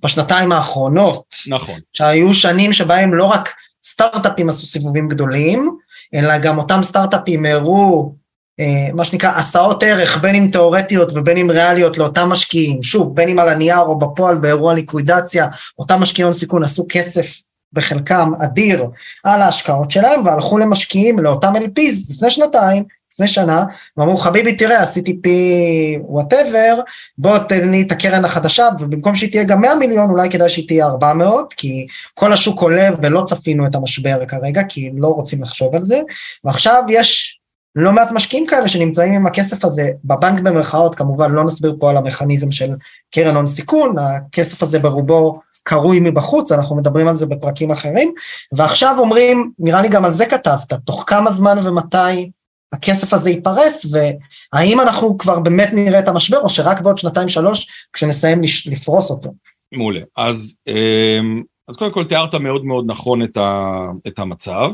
בשנתיים 0.00 0.52
האחרונות. 0.52 1.24
נכון. 1.48 1.80
שהיו 1.92 2.34
שנים 2.34 2.72
שבהם 2.72 3.14
לא 3.14 3.24
רק 3.24 3.52
סטארט-אפים 3.84 4.48
עשו 4.48 4.66
סיבובים 4.66 5.08
גדולים, 5.08 5.76
אלא 6.14 6.38
גם 6.38 6.58
אותם 6.58 6.82
סטארט-אפים 6.82 7.46
הראו 7.46 8.14
אה, 8.60 8.92
מה 8.94 9.04
שנקרא 9.04 9.30
הסעות 9.30 9.82
ערך, 9.82 10.18
בין 10.18 10.34
אם 10.34 10.48
תיאורטיות 10.52 11.12
ובין 11.14 11.36
אם 11.36 11.50
ריאליות 11.50 11.98
לאותם 11.98 12.28
משקיעים, 12.28 12.82
שוב, 12.82 13.16
בין 13.16 13.28
אם 13.28 13.38
על 13.38 13.48
הנייר 13.48 13.80
או 13.80 13.98
בפועל 13.98 14.36
באירוע 14.36 14.74
ליקווידציה, 14.74 15.48
אותם 15.78 16.00
משקיעי 16.00 16.24
הון 16.24 16.32
סיכון 16.32 16.64
עשו 16.64 16.86
כסף 16.88 17.42
בחלקם 17.72 18.32
אדיר 18.44 18.86
על 19.24 19.42
ההשקעות 19.42 19.90
שלהם 19.90 20.26
והלכו 20.26 20.58
למשקיעים, 20.58 21.18
לאותם 21.18 21.56
LPs 21.56 22.10
לפני 22.10 22.30
שנתיים, 22.30 22.84
לפני 23.12 23.28
שנה, 23.28 23.64
ואמרו 23.96 24.16
חביבי 24.16 24.56
תראה 24.56 24.82
עשיתי 24.82 25.18
פי 25.22 25.98
whatever, 26.02 26.80
בוא 27.18 27.38
תן 27.38 27.70
לי 27.70 27.82
את 27.82 27.92
הקרן 27.92 28.24
החדשה 28.24 28.68
ובמקום 28.80 29.14
שהיא 29.14 29.30
תהיה 29.30 29.44
גם 29.44 29.60
100 29.60 29.74
מיליון 29.74 30.10
אולי 30.10 30.30
כדאי 30.30 30.50
שהיא 30.50 30.68
תהיה 30.68 30.86
400 30.86 31.54
כי 31.54 31.86
כל 32.14 32.32
השוק 32.32 32.60
עולה 32.60 32.90
ולא 33.02 33.22
צפינו 33.26 33.66
את 33.66 33.74
המשבר 33.74 34.26
כרגע 34.28 34.62
כי 34.68 34.90
לא 34.96 35.08
רוצים 35.08 35.42
לחשוב 35.42 35.74
על 35.74 35.84
זה. 35.84 36.00
ועכשיו 36.44 36.82
יש 36.88 37.38
לא 37.76 37.92
מעט 37.92 38.12
משקיעים 38.12 38.46
כאלה 38.46 38.68
שנמצאים 38.68 39.12
עם 39.12 39.26
הכסף 39.26 39.64
הזה 39.64 39.90
בבנק 40.04 40.40
במרכאות 40.40 40.94
כמובן 40.94 41.32
לא 41.32 41.44
נסביר 41.44 41.76
פה 41.80 41.90
על 41.90 41.96
המכניזם 41.96 42.50
של 42.50 42.70
קרן 43.14 43.36
הון 43.36 43.46
סיכון 43.46 43.94
הכסף 43.98 44.62
הזה 44.62 44.78
ברובו 44.78 45.40
קרוי 45.62 46.00
מבחוץ, 46.00 46.52
אנחנו 46.52 46.76
מדברים 46.76 47.08
על 47.08 47.16
זה 47.16 47.26
בפרקים 47.26 47.70
אחרים, 47.70 48.14
ועכשיו 48.52 48.96
אומרים, 48.98 49.50
נראה 49.58 49.82
לי 49.82 49.88
גם 49.88 50.04
על 50.04 50.12
זה 50.12 50.26
כתבת, 50.26 50.72
תוך 50.84 51.04
כמה 51.06 51.30
זמן 51.30 51.58
ומתי 51.62 52.30
הכסף 52.72 53.14
הזה 53.14 53.30
ייפרס, 53.30 53.86
והאם 53.92 54.80
אנחנו 54.80 55.18
כבר 55.18 55.40
באמת 55.40 55.68
נראה 55.72 55.98
את 55.98 56.08
המשבר, 56.08 56.38
או 56.38 56.48
שרק 56.48 56.80
בעוד 56.80 56.98
שנתיים 56.98 57.28
שלוש, 57.28 57.88
כשנסיים 57.92 58.40
לפרוס 58.66 59.10
אותו. 59.10 59.30
מעולה. 59.72 60.00
אז, 60.16 60.56
אמ, 60.66 61.42
אז 61.68 61.76
קודם 61.76 61.92
כל 61.92 62.04
תיארת 62.04 62.34
מאוד 62.34 62.64
מאוד 62.64 62.84
נכון 62.88 63.22
את, 63.22 63.36
ה, 63.36 63.86
את 64.06 64.18
המצב. 64.18 64.70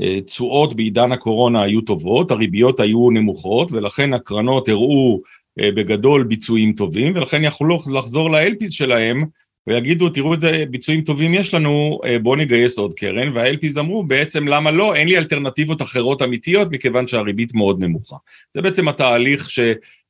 התשואות 0.00 0.74
בעידן 0.74 1.12
הקורונה 1.12 1.62
היו 1.62 1.80
טובות, 1.80 2.30
הריביות 2.30 2.80
היו 2.80 3.10
נמוכות, 3.10 3.72
ולכן 3.72 4.14
הקרנות 4.14 4.68
הראו 4.68 5.20
אה, 5.60 5.70
בגדול 5.72 6.24
ביצועים 6.24 6.72
טובים, 6.72 7.16
ולכן 7.16 7.44
יכלו 7.44 7.78
לחזור 7.94 8.30
לאלפיס 8.30 8.70
שלהם 8.70 9.24
ויגידו, 9.68 10.08
תראו 10.08 10.34
איזה 10.34 10.64
ביצועים 10.70 11.00
טובים 11.00 11.34
יש 11.34 11.54
לנו, 11.54 12.00
אה, 12.04 12.18
בואו 12.18 12.36
נגייס 12.36 12.78
עוד 12.78 12.94
קרן, 12.94 13.36
והאלפיס 13.36 13.78
אמרו, 13.78 14.02
בעצם 14.02 14.48
למה 14.48 14.70
לא, 14.70 14.94
אין 14.94 15.08
לי 15.08 15.18
אלטרנטיבות 15.18 15.82
אחרות 15.82 16.22
אמיתיות, 16.22 16.68
מכיוון 16.70 17.06
שהריבית 17.06 17.54
מאוד 17.54 17.80
נמוכה. 17.80 18.16
זה 18.54 18.62
בעצם 18.62 18.88
התהליך 18.88 19.50
ש, 19.50 19.60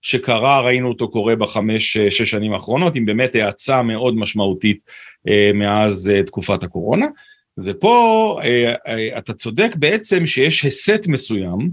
שקרה, 0.03 0.61
ראינו 0.61 0.89
אותו 0.89 1.11
קורה 1.11 1.37
בחמש, 1.37 1.97
אה, 1.97 2.11
שש 2.11 2.31
שנים 2.31 2.53
האחרונות, 2.53 2.97
עם 2.97 3.07
באמת 3.07 3.35
האצה 3.35 3.83
מאוד 3.83 4.17
משמעותית 4.17 4.79
מאז 5.55 6.13
תקופת 6.27 6.63
הקורונה. 6.63 7.07
ופה 7.59 8.41
אתה 9.19 9.33
צודק 9.33 9.77
בעצם 9.77 10.27
שיש 10.27 10.65
הסט 10.65 11.09
מסוים 11.09 11.71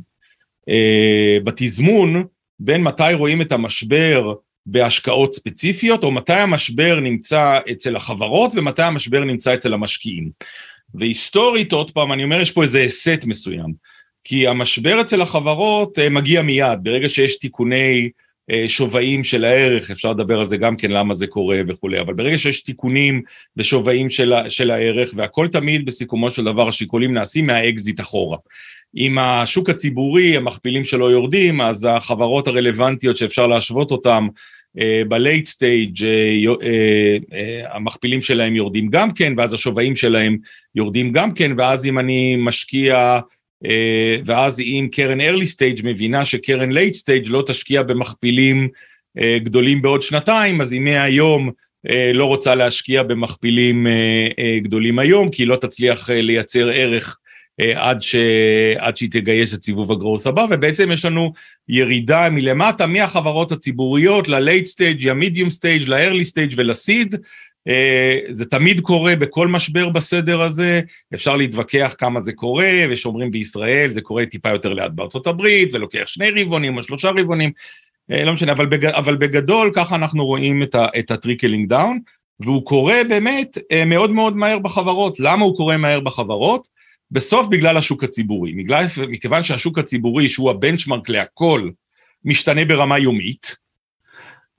בתזמון, 1.43 2.23
בין 2.59 2.83
מתי 2.83 3.13
רואים 3.13 3.41
את 3.41 3.51
המשבר 3.51 4.33
בהשקעות 4.65 5.33
ספציפיות, 5.33 6.03
או 6.03 6.11
מתי 6.11 6.33
המשבר 6.33 6.99
נמצא 6.99 7.59
אצל 7.71 7.95
החברות 7.95 8.51
ומתי 8.55 8.81
המשבר 8.81 9.23
נמצא 9.23 9.53
אצל 9.53 9.73
המשקיעים. 9.73 10.29
והיסטורית, 10.93 11.71
עוד 11.71 11.91
פעם, 11.91 12.13
אני 12.13 12.23
אומר, 12.23 12.41
יש 12.41 12.51
פה 12.51 12.63
איזה 12.63 12.81
היסט 12.81 13.25
מסוים. 13.25 13.73
כי 14.23 14.47
המשבר 14.47 15.01
אצל 15.01 15.21
החברות 15.21 15.99
אה, 15.99 16.09
מגיע 16.09 16.41
מיד, 16.41 16.79
ברגע 16.83 17.09
שיש 17.09 17.39
תיקוני 17.39 18.09
אה, 18.51 18.65
שווים 18.67 19.23
של 19.23 19.45
הערך, 19.45 19.91
אפשר 19.91 20.11
לדבר 20.11 20.39
על 20.39 20.45
זה 20.45 20.57
גם 20.57 20.75
כן, 20.77 20.91
למה 20.91 21.13
זה 21.13 21.27
קורה 21.27 21.59
וכולי, 21.67 21.99
אבל 21.99 22.13
ברגע 22.13 22.37
שיש 22.37 22.61
תיקונים 22.61 23.21
ושווים 23.57 24.09
של, 24.09 24.33
של 24.49 24.71
הערך, 24.71 25.11
והכל 25.15 25.47
תמיד 25.47 25.85
בסיכומו 25.85 26.31
של 26.31 26.43
דבר 26.43 26.67
השיקולים 26.67 27.13
נעשים 27.13 27.45
מהאקזיט 27.45 27.99
אחורה. 27.99 28.37
אם 28.97 29.17
השוק 29.19 29.69
הציבורי, 29.69 30.37
המכפילים 30.37 30.85
שלו 30.85 31.11
יורדים, 31.11 31.61
אז 31.61 31.87
החברות 31.89 32.47
הרלוונטיות 32.47 33.17
שאפשר 33.17 33.47
להשוות 33.47 33.91
אותן 33.91 34.27
בלייט 35.07 35.45
סטייג' 35.45 35.97
המכפילים 37.71 38.21
שלהם 38.21 38.55
יורדים 38.55 38.89
גם 38.89 39.11
כן, 39.11 39.33
ואז 39.37 39.53
השווים 39.53 39.95
שלהם 39.95 40.37
יורדים 40.75 41.11
גם 41.11 41.33
כן, 41.33 41.51
ואז 41.57 41.85
אם 41.85 41.99
אני 41.99 42.35
משקיע, 42.35 43.19
ואז 44.25 44.59
אם 44.59 44.87
קרן 44.91 45.21
early 45.21 45.45
stage 45.55 45.81
מבינה 45.83 46.25
שקרן 46.25 46.71
late 46.71 46.93
stage 47.03 47.29
לא 47.29 47.43
תשקיע 47.47 47.83
במכפילים 47.83 48.67
גדולים 49.37 49.81
בעוד 49.81 50.01
שנתיים, 50.01 50.61
אז 50.61 50.71
היא 50.71 50.81
מהיום 50.81 51.51
לא 52.13 52.25
רוצה 52.25 52.55
להשקיע 52.55 53.03
במכפילים 53.03 53.87
גדולים 54.61 54.99
היום, 54.99 55.29
כי 55.29 55.43
היא 55.43 55.47
לא 55.47 55.55
תצליח 55.55 56.09
לייצר 56.09 56.69
ערך 56.69 57.17
אה, 57.19 57.24
עד, 57.75 58.01
ש... 58.01 58.15
עד 58.77 58.97
שהיא 58.97 59.11
תגייס 59.11 59.53
את 59.53 59.63
סיבוב 59.63 59.91
הגרוס 59.91 60.27
הבא, 60.27 60.45
ובעצם 60.49 60.91
יש 60.91 61.05
לנו 61.05 61.33
ירידה 61.69 62.29
מלמטה 62.29 62.87
מהחברות 62.87 63.51
הציבוריות 63.51 64.27
ל-late 64.27 64.67
stage, 64.67 65.05
ל-medium 65.05 65.49
stage, 65.59 65.89
ל-early 65.89 66.25
stage 66.33 66.53
ול-seed, 66.57 67.17
אה, 67.67 68.19
זה 68.29 68.45
תמיד 68.45 68.81
קורה 68.81 69.15
בכל 69.15 69.47
משבר 69.47 69.89
בסדר 69.89 70.41
הזה, 70.41 70.81
אפשר 71.13 71.35
להתווכח 71.35 71.95
כמה 71.97 72.21
זה 72.21 72.33
קורה, 72.33 72.71
ושאומרים 72.89 73.31
בישראל 73.31 73.89
זה 73.89 74.01
קורה 74.01 74.25
טיפה 74.25 74.49
יותר 74.49 74.73
לאט 74.73 74.91
בארצות 74.91 75.27
הברית, 75.27 75.73
ולוקח 75.73 76.03
שני 76.05 76.29
רבעונים 76.29 76.77
או 76.77 76.83
שלושה 76.83 77.09
רבעונים, 77.09 77.51
אה, 78.11 78.23
לא 78.23 78.33
משנה, 78.33 78.51
אבל, 78.51 78.65
בג, 78.65 78.85
אבל 78.85 79.15
בגדול 79.15 79.71
ככה 79.73 79.95
אנחנו 79.95 80.25
רואים 80.25 80.63
את 80.99 81.11
ה 81.11 81.17
trickling 81.17 81.69
down, 81.69 81.99
והוא 82.39 82.65
קורה 82.65 82.97
באמת 83.09 83.57
אה, 83.71 83.85
מאוד 83.85 84.11
מאוד 84.11 84.37
מהר 84.37 84.59
בחברות. 84.59 85.19
למה 85.19 85.45
הוא 85.45 85.55
קורה 85.57 85.77
מהר 85.77 85.99
בחברות? 85.99 86.67
בסוף 87.15 87.47
בגלל 87.47 87.77
השוק 87.77 88.03
הציבורי. 88.03 88.53
בגלל, 88.53 88.85
מכיוון 89.09 89.43
שהשוק 89.43 89.77
הציבורי, 89.79 90.29
שהוא 90.29 90.49
ה 90.49 90.55
benchmark 90.55 91.09
להכל, 91.09 91.69
משתנה 92.25 92.65
ברמה 92.65 92.99
יומית, 92.99 93.55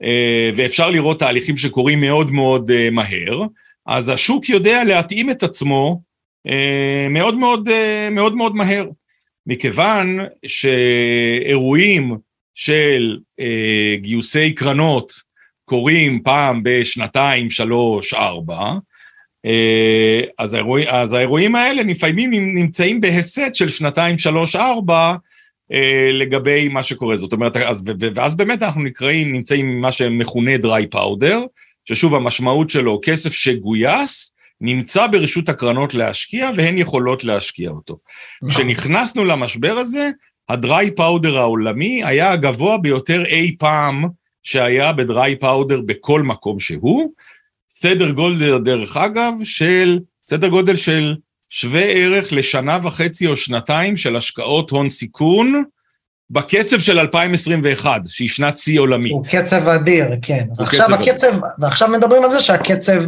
אה, 0.03 0.51
ואפשר 0.55 0.89
לראות 0.89 1.19
תהליכים 1.19 1.57
שקורים 1.57 2.01
מאוד 2.01 2.31
מאוד 2.31 2.71
אה, 2.71 2.89
מהר, 2.91 3.41
אז 3.85 4.09
השוק 4.09 4.49
יודע 4.49 4.83
להתאים 4.83 5.29
את 5.29 5.43
עצמו 5.43 6.01
אה, 6.47 7.07
מאוד 7.09 7.37
מאוד 7.37 7.69
מאוד 8.11 8.35
מאוד 8.35 8.55
מהר. 8.55 8.85
מכיוון 9.47 10.19
שאירועים 10.45 12.17
של 12.55 13.17
גיוסי 14.01 14.53
קרנות 14.53 15.13
קורים 15.65 16.21
פעם 16.23 16.61
בשנתיים, 16.63 17.49
שלוש, 17.49 18.13
ארבע, 18.13 18.71
אז, 20.37 20.53
האירוע, 20.53 20.81
אז 20.87 21.13
האירועים 21.13 21.55
האלה 21.55 21.83
לפעמים 21.83 22.31
נמצאים 22.33 23.01
בהסט 23.01 23.55
של 23.55 23.69
שנתיים, 23.69 24.17
שלוש, 24.17 24.55
ארבע, 24.55 25.15
אה, 25.71 26.09
לגבי 26.11 26.67
מה 26.67 26.83
שקורה. 26.83 27.17
זאת 27.17 27.33
אומרת, 27.33 27.57
אז, 27.57 27.83
ואז 28.15 28.35
באמת 28.35 28.63
אנחנו 28.63 28.83
נקראים, 28.83 29.33
נמצאים 29.33 29.65
עם 29.65 29.81
מה 29.81 29.91
שמכונה 29.91 30.51
dry 30.55 30.95
powder, 30.95 31.37
ששוב 31.85 32.15
המשמעות 32.15 32.69
שלו, 32.69 32.99
כסף 33.03 33.33
שגויס, 33.33 34.33
נמצא 34.61 35.07
ברשות 35.07 35.49
הקרנות 35.49 35.93
להשקיע 35.93 36.49
והן 36.57 36.77
יכולות 36.77 37.23
להשקיע 37.23 37.69
אותו. 37.69 37.97
נכון. 38.41 38.49
כשנכנסנו 38.49 39.23
למשבר 39.23 39.71
הזה, 39.71 40.09
הדרי 40.49 40.91
פאודר 40.95 41.37
העולמי 41.37 42.03
היה 42.03 42.31
הגבוה 42.31 42.77
ביותר 42.77 43.25
אי 43.25 43.55
פעם 43.59 44.03
שהיה 44.43 44.93
בדרי 44.93 45.35
פאודר 45.39 45.81
בכל 45.85 46.21
מקום 46.21 46.59
שהוא. 46.59 47.11
סדר 47.69 48.11
גודל, 48.11 48.57
דרך 48.57 48.97
אגב, 48.97 49.33
של, 49.43 49.99
סדר 50.29 50.47
גודל 50.47 50.75
של 50.75 51.15
שווה 51.49 51.83
ערך 51.83 52.33
לשנה 52.33 52.77
וחצי 52.83 53.27
או 53.27 53.37
שנתיים 53.37 53.97
של 53.97 54.15
השקעות 54.15 54.69
הון 54.69 54.89
סיכון, 54.89 55.63
בקצב 56.29 56.79
של 56.79 56.99
2021, 56.99 58.01
שהיא 58.05 58.29
שנת 58.29 58.57
שיא 58.57 58.79
עולמית. 58.79 59.11
הוא 59.11 59.23
קצב 59.25 59.67
אדיר, 59.67 60.07
כן. 60.21 60.47
ועכשיו 60.57 60.93
הקצב, 60.93 61.27
אדיר. 61.27 61.41
ועכשיו 61.59 61.89
מדברים 61.89 62.23
על 62.23 62.31
זה 62.31 62.39
שהקצב, 62.39 63.03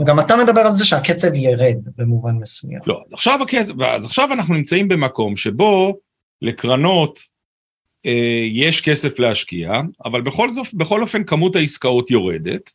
וגם 0.00 0.20
אתה 0.20 0.36
מדבר 0.36 0.60
על 0.60 0.72
זה 0.72 0.84
שהקצב 0.84 1.34
ירד 1.34 1.76
במובן 1.96 2.34
מסוים. 2.40 2.78
לא, 2.86 3.02
אז 3.06 3.12
עכשיו, 3.12 3.42
הקצב, 3.42 3.82
אז 3.82 4.04
עכשיו 4.04 4.32
אנחנו 4.32 4.54
נמצאים 4.54 4.88
במקום 4.88 5.36
שבו 5.36 5.96
לקרנות 6.42 7.18
אה, 8.06 8.42
יש 8.52 8.80
כסף 8.80 9.18
להשקיע, 9.18 9.72
אבל 10.04 10.20
בכל, 10.20 10.50
זאת, 10.50 10.74
בכל 10.74 11.02
אופן 11.02 11.24
כמות 11.24 11.56
העסקאות 11.56 12.10
יורדת. 12.10 12.72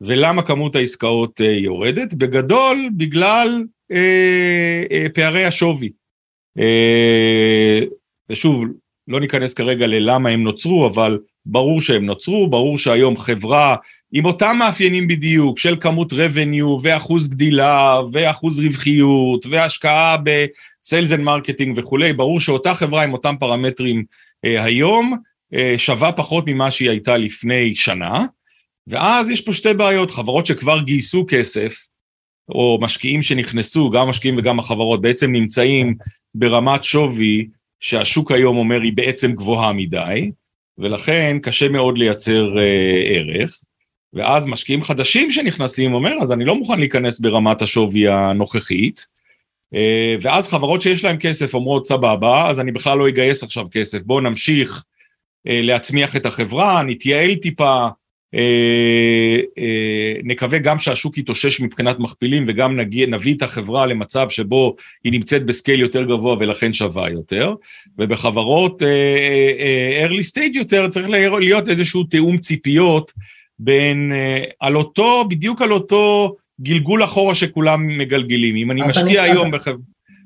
ולמה 0.00 0.42
כמות 0.42 0.76
העסקאות 0.76 1.40
אה, 1.40 1.46
יורדת? 1.46 2.14
בגדול, 2.14 2.88
בגלל 2.96 3.64
אה, 3.92 4.82
אה, 4.92 5.06
פערי 5.14 5.44
השווי. 5.44 5.90
אה, 6.58 7.80
ושוב, 8.30 8.64
לא 9.08 9.20
ניכנס 9.20 9.54
כרגע 9.54 9.86
ללמה 9.86 10.30
הם 10.30 10.42
נוצרו, 10.42 10.86
אבל 10.86 11.18
ברור 11.46 11.80
שהם 11.80 12.06
נוצרו, 12.06 12.50
ברור 12.50 12.78
שהיום 12.78 13.16
חברה 13.16 13.76
עם 14.12 14.24
אותם 14.24 14.56
מאפיינים 14.58 15.08
בדיוק 15.08 15.58
של 15.58 15.76
כמות 15.80 16.12
revenue 16.12 16.80
ואחוז 16.82 17.28
גדילה 17.28 18.00
ואחוז 18.12 18.60
רווחיות 18.60 19.46
והשקעה 19.46 20.16
ב 20.24 20.39
sales 20.39 21.12
and 21.12 21.20
marketing 21.20 21.78
וכולי, 21.78 22.12
ברור 22.12 22.40
שאותה 22.40 22.74
חברה 22.74 23.02
עם 23.02 23.12
אותם 23.12 23.34
פרמטרים 23.40 24.04
אה, 24.44 24.64
היום 24.64 25.16
אה, 25.54 25.74
שווה 25.76 26.12
פחות 26.12 26.44
ממה 26.46 26.70
שהיא 26.70 26.90
הייתה 26.90 27.16
לפני 27.16 27.74
שנה, 27.74 28.24
ואז 28.90 29.30
יש 29.30 29.40
פה 29.40 29.52
שתי 29.52 29.74
בעיות, 29.74 30.10
חברות 30.10 30.46
שכבר 30.46 30.80
גייסו 30.80 31.24
כסף, 31.28 31.74
או 32.48 32.78
משקיעים 32.80 33.22
שנכנסו, 33.22 33.90
גם 33.90 34.06
המשקיעים 34.06 34.38
וגם 34.38 34.58
החברות, 34.58 35.00
בעצם 35.00 35.32
נמצאים 35.32 35.94
ברמת 36.34 36.84
שווי 36.84 37.48
שהשוק 37.80 38.32
היום 38.32 38.56
אומר 38.56 38.80
היא 38.80 38.92
בעצם 38.94 39.32
גבוהה 39.32 39.72
מדי, 39.72 40.30
ולכן 40.78 41.38
קשה 41.42 41.68
מאוד 41.68 41.98
לייצר 41.98 42.58
אה, 42.58 43.02
ערך. 43.06 43.60
ואז 44.12 44.46
משקיעים 44.46 44.82
חדשים 44.82 45.30
שנכנסים 45.30 45.94
אומר, 45.94 46.12
אז 46.22 46.32
אני 46.32 46.44
לא 46.44 46.54
מוכן 46.54 46.78
להיכנס 46.78 47.20
ברמת 47.20 47.62
השווי 47.62 48.08
הנוכחית, 48.08 49.06
אה, 49.74 50.16
ואז 50.22 50.48
חברות 50.48 50.82
שיש 50.82 51.04
להן 51.04 51.16
כסף 51.20 51.54
אומרות, 51.54 51.86
סבבה, 51.86 52.48
אז 52.48 52.60
אני 52.60 52.72
בכלל 52.72 52.98
לא 52.98 53.08
אגייס 53.08 53.42
עכשיו 53.42 53.66
כסף, 53.70 53.98
בואו 54.02 54.20
נמשיך 54.20 54.84
אה, 55.48 55.60
להצמיח 55.62 56.16
את 56.16 56.26
החברה, 56.26 56.82
נתייעל 56.82 57.34
טיפה, 57.34 57.86
נקווה 60.24 60.58
גם 60.58 60.78
שהשוק 60.78 61.18
יתאושש 61.18 61.60
מבחינת 61.60 61.98
מכפילים 61.98 62.44
וגם 62.48 62.76
נגיע, 62.76 63.06
נביא 63.06 63.34
את 63.34 63.42
החברה 63.42 63.86
למצב 63.86 64.28
שבו 64.28 64.76
היא 65.04 65.12
נמצאת 65.12 65.46
ב 65.46 65.52
scale 65.52 65.80
יותר 65.80 66.02
גבוה 66.02 66.36
ולכן 66.38 66.72
שווה 66.72 67.10
יותר, 67.10 67.54
ובחברות 67.98 68.82
אה, 68.82 70.06
early 70.06 70.32
stage 70.32 70.58
יותר 70.58 70.88
צריך 70.88 71.08
להיות 71.40 71.68
איזשהו 71.68 72.04
תיאום 72.04 72.38
ציפיות 72.38 73.12
בין, 73.58 74.12
על 74.60 74.76
אותו, 74.76 75.24
בדיוק 75.28 75.62
על 75.62 75.72
אותו 75.72 76.36
גלגול 76.60 77.04
אחורה 77.04 77.34
שכולם 77.34 77.98
מגלגלים. 77.98 78.56
אם 78.56 78.70
אני 78.70 78.80
משקיע 78.80 79.02
אני, 79.02 79.18
היום 79.18 79.50
בחברה... 79.50 79.76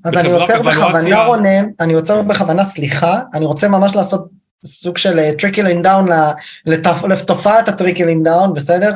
אז 0.04 0.16
אני 0.16 0.32
עוצר 0.32 0.62
בכוונה 0.62 1.24
רונן, 1.24 1.64
אני 1.80 1.94
עוצר 1.94 2.22
בכוונה 2.22 2.64
סליחה, 2.64 3.20
אני 3.34 3.44
רוצה 3.44 3.68
ממש 3.68 3.96
לעשות 3.96 4.43
סוג 4.66 4.98
של 4.98 5.32
trickling 5.38 5.84
down 5.84 6.08
לתופעת 7.06 7.68
ה 7.68 7.74
trickling 7.74 8.24
down, 8.24 8.54
בסדר? 8.54 8.92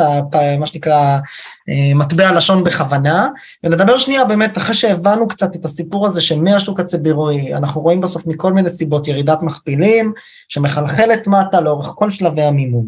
מה 0.58 0.66
שנקרא 0.66 1.18
אה, 1.68 1.94
מטבע 1.94 2.32
לשון 2.32 2.64
בכוונה, 2.64 3.28
ונדבר 3.64 3.98
שנייה 3.98 4.24
באמת 4.24 4.58
אחרי 4.58 4.74
שהבנו 4.74 5.28
קצת 5.28 5.56
את 5.56 5.64
הסיפור 5.64 6.06
הזה 6.06 6.20
שמהשוק 6.20 6.80
הציבורי 6.80 7.54
אנחנו 7.54 7.80
רואים 7.80 8.00
בסוף 8.00 8.26
מכל 8.26 8.52
מיני 8.52 8.70
סיבות 8.70 9.08
ירידת 9.08 9.42
מכפילים 9.42 10.12
שמחלחלת 10.48 11.26
מטה 11.26 11.60
לאורך 11.60 11.86
כל 11.94 12.10
שלבי 12.10 12.42
המימון. 12.42 12.86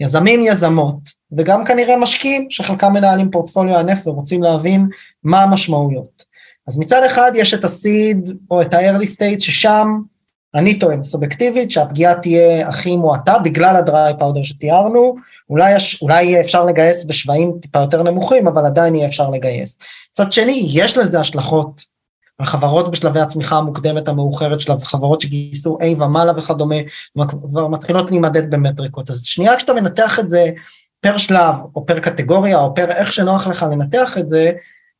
יזמים 0.00 0.40
יזמות 0.42 1.10
וגם 1.32 1.64
כנראה 1.64 1.96
משקיעים 1.96 2.46
שחלקם 2.50 2.92
מנהלים 2.92 3.30
פורטפוליו 3.30 3.78
ענף 3.78 4.06
ורוצים 4.06 4.42
להבין 4.42 4.88
מה 5.24 5.42
המשמעויות. 5.42 6.34
אז 6.68 6.78
מצד 6.78 7.02
אחד 7.02 7.32
יש 7.34 7.54
את 7.54 7.64
הסיד 7.64 8.30
או 8.50 8.62
את 8.62 8.74
ה-early 8.74 9.06
state 9.16 9.40
ששם 9.40 10.00
אני 10.54 10.78
טוען 10.78 11.02
סובייקטיבית 11.02 11.70
שהפגיעה 11.70 12.14
תהיה 12.14 12.68
הכי 12.68 12.96
מועטה 12.96 13.38
בגלל 13.38 13.76
הדריי 13.76 14.14
פאודר 14.18 14.42
שתיארנו, 14.42 15.16
אולי, 15.50 15.74
אולי 16.02 16.24
יהיה 16.24 16.40
אפשר 16.40 16.64
לגייס 16.64 17.04
בשווים 17.04 17.52
טיפה 17.62 17.78
יותר 17.78 18.02
נמוכים, 18.02 18.48
אבל 18.48 18.66
עדיין 18.66 18.94
יהיה 18.94 19.08
אפשר 19.08 19.30
לגייס. 19.30 19.78
מצד 20.10 20.32
שני, 20.32 20.66
יש 20.70 20.98
לזה 20.98 21.20
השלכות 21.20 21.84
על 22.38 22.46
חברות 22.46 22.90
בשלבי 22.90 23.20
הצמיחה 23.20 23.56
המוקדמת 23.56 24.08
המאוחרת 24.08 24.60
של 24.60 24.72
חברות 24.84 25.20
שגייסו 25.20 25.78
A 25.80 26.02
ומעלה 26.02 26.32
וכדומה, 26.36 26.76
כבר 27.50 27.68
מתחילות 27.68 28.10
להימדד 28.10 28.50
במטריקות. 28.50 29.10
אז 29.10 29.24
שנייה 29.24 29.56
כשאתה 29.56 29.72
מנתח 29.74 30.18
את 30.18 30.30
זה 30.30 30.50
פר 31.00 31.16
שלב, 31.16 31.54
או 31.76 31.86
פר 31.86 32.00
קטגוריה, 32.00 32.60
או 32.60 32.74
פר 32.74 32.90
איך 32.90 33.12
שנוח 33.12 33.46
לך 33.46 33.62
לנתח 33.62 34.18
את 34.18 34.28
זה, 34.28 34.52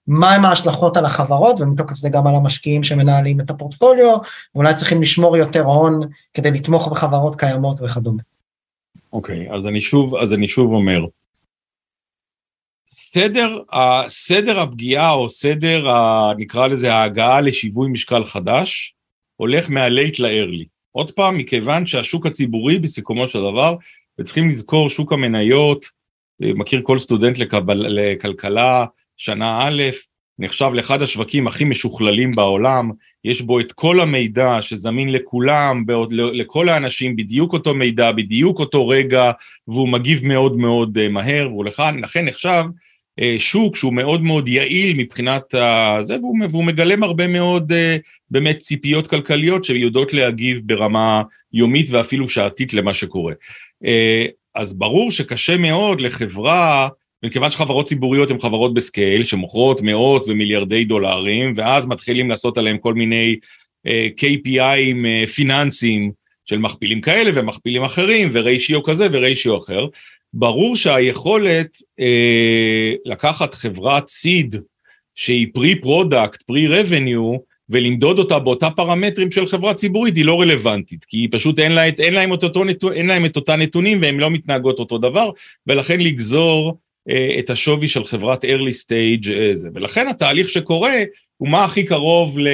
מהם 0.06 0.44
ההשלכות 0.44 0.96
על 0.96 1.04
החברות 1.04 1.60
ומתוקף 1.60 1.94
זה 1.94 2.08
גם 2.08 2.26
על 2.26 2.34
המשקיעים 2.34 2.82
שמנהלים 2.82 3.40
את 3.40 3.50
הפורטפוליו, 3.50 4.16
ואולי 4.54 4.74
צריכים 4.74 5.02
לשמור 5.02 5.36
יותר 5.36 5.62
הון 5.62 6.00
כדי 6.34 6.50
לתמוך 6.50 6.88
בחברות 6.88 7.36
קיימות 7.36 7.80
וכדומה. 7.80 8.22
אוקיי, 9.12 9.50
okay, 9.50 9.54
אז 9.54 9.66
אז 10.22 10.34
אני 10.34 10.48
שוב 10.48 10.72
אומר, 10.72 11.06
סדר, 12.88 13.58
סדר 14.08 14.60
הפגיעה 14.60 15.12
או 15.12 15.28
סדר, 15.28 15.88
ה, 15.88 16.32
נקרא 16.38 16.66
לזה 16.66 16.94
ההגעה 16.94 17.40
לשיווי 17.40 17.88
משקל 17.88 18.24
חדש, 18.24 18.94
הולך 19.36 19.70
מהלייט 19.70 20.18
לארלי. 20.18 20.64
עוד 20.92 21.10
פעם, 21.10 21.38
מכיוון 21.38 21.86
שהשוק 21.86 22.26
הציבורי 22.26 22.78
בסיכומו 22.78 23.28
של 23.28 23.38
דבר, 23.38 23.76
וצריכים 24.18 24.48
לזכור, 24.48 24.90
שוק 24.90 25.12
המניות, 25.12 25.86
מכיר 26.40 26.80
כל 26.82 26.98
סטודנט 26.98 27.38
לקבל, 27.38 27.86
לכלכלה, 27.88 28.84
שנה 29.16 29.58
א', 29.62 29.82
נחשב 30.38 30.70
לאחד 30.74 31.02
השווקים 31.02 31.46
הכי 31.46 31.64
משוכללים 31.64 32.34
בעולם, 32.34 32.90
יש 33.24 33.42
בו 33.42 33.60
את 33.60 33.72
כל 33.72 34.00
המידע 34.00 34.58
שזמין 34.60 35.12
לכולם, 35.12 35.84
לכל 36.10 36.68
האנשים, 36.68 37.16
בדיוק 37.16 37.52
אותו 37.52 37.74
מידע, 37.74 38.12
בדיוק 38.12 38.58
אותו 38.58 38.88
רגע, 38.88 39.30
והוא 39.68 39.88
מגיב 39.88 40.24
מאוד 40.24 40.56
מאוד 40.56 40.98
אה, 40.98 41.08
מהר, 41.08 41.54
ולכן 41.54 42.24
נחשב 42.24 42.64
אה, 43.20 43.36
שוק 43.38 43.76
שהוא 43.76 43.94
מאוד 43.94 44.22
מאוד 44.22 44.48
יעיל 44.48 44.96
מבחינת 44.96 45.54
זה, 46.02 46.16
והוא, 46.18 46.36
והוא 46.50 46.64
מגלם 46.64 47.02
הרבה 47.02 47.26
מאוד 47.26 47.72
אה, 47.72 47.96
באמת 48.30 48.58
ציפיות 48.58 49.06
כלכליות 49.06 49.64
שיודעות 49.64 50.12
להגיב 50.12 50.60
ברמה 50.64 51.22
יומית 51.52 51.90
ואפילו 51.90 52.28
שעתית 52.28 52.74
למה 52.74 52.94
שקורה. 52.94 53.34
אז 54.54 54.78
ברור 54.78 55.10
שקשה 55.10 55.56
מאוד 55.56 56.00
לחברה 56.00 56.88
מכיוון 57.24 57.50
שחברות 57.50 57.86
ציבוריות 57.86 58.30
הן 58.30 58.40
חברות 58.40 58.74
בסקייל, 58.74 59.22
שמוכרות 59.22 59.80
מאות 59.80 60.24
ומיליארדי 60.28 60.84
דולרים, 60.84 61.52
ואז 61.56 61.86
מתחילים 61.86 62.30
לעשות 62.30 62.58
עליהם 62.58 62.78
כל 62.78 62.94
מיני 62.94 63.36
אה, 63.86 64.08
KPI 64.18 64.71
ים 64.71 65.06
אה, 65.06 65.26
פיננסיים 65.26 66.12
של 66.44 66.58
מכפילים 66.58 67.00
כאלה 67.00 67.30
ומכפילים 67.34 67.82
אחרים, 67.82 68.30
וריישיו 68.32 68.82
כזה 68.82 69.08
וריישיו 69.12 69.58
אחר. 69.58 69.86
ברור 70.34 70.76
שהיכולת 70.76 71.78
אה, 72.00 72.92
לקחת 73.04 73.54
חברת 73.54 74.08
seed 74.08 74.56
שהיא 75.14 75.46
pre 75.54 75.74
product, 75.74 76.42
pre 76.42 76.66
revenue, 76.66 77.34
ולמדוד 77.68 78.18
אותה 78.18 78.38
באותה 78.38 78.70
פרמטרים 78.70 79.30
של 79.30 79.46
חברה 79.46 79.74
ציבורית 79.74 80.16
היא 80.16 80.24
לא 80.24 80.40
רלוונטית, 80.40 81.04
כי 81.04 81.28
פשוט 81.30 81.58
אין, 81.58 81.72
לה, 81.72 81.84
אין, 81.84 82.14
להם, 82.14 82.34
את 82.34 82.44
אותו, 82.44 82.62
אין 82.92 83.06
להם 83.06 83.24
את 83.24 83.36
אותה 83.36 83.56
נתונים 83.56 84.02
והן 84.02 84.16
לא 84.16 84.30
מתנהגות 84.30 84.78
אותו 84.78 84.98
דבר, 84.98 85.30
ולכן 85.66 86.00
לגזור 86.00 86.78
את 87.38 87.50
השווי 87.50 87.88
של 87.88 88.04
חברת 88.04 88.44
early 88.44 88.74
stage 88.84 89.32
אה, 89.32 89.50
זה. 89.52 89.68
ולכן 89.74 90.08
התהליך 90.08 90.48
שקורה 90.48 90.94
הוא 91.36 91.48
מה 91.48 91.64
הכי 91.64 91.84
קרוב 91.84 92.38
ל... 92.38 92.48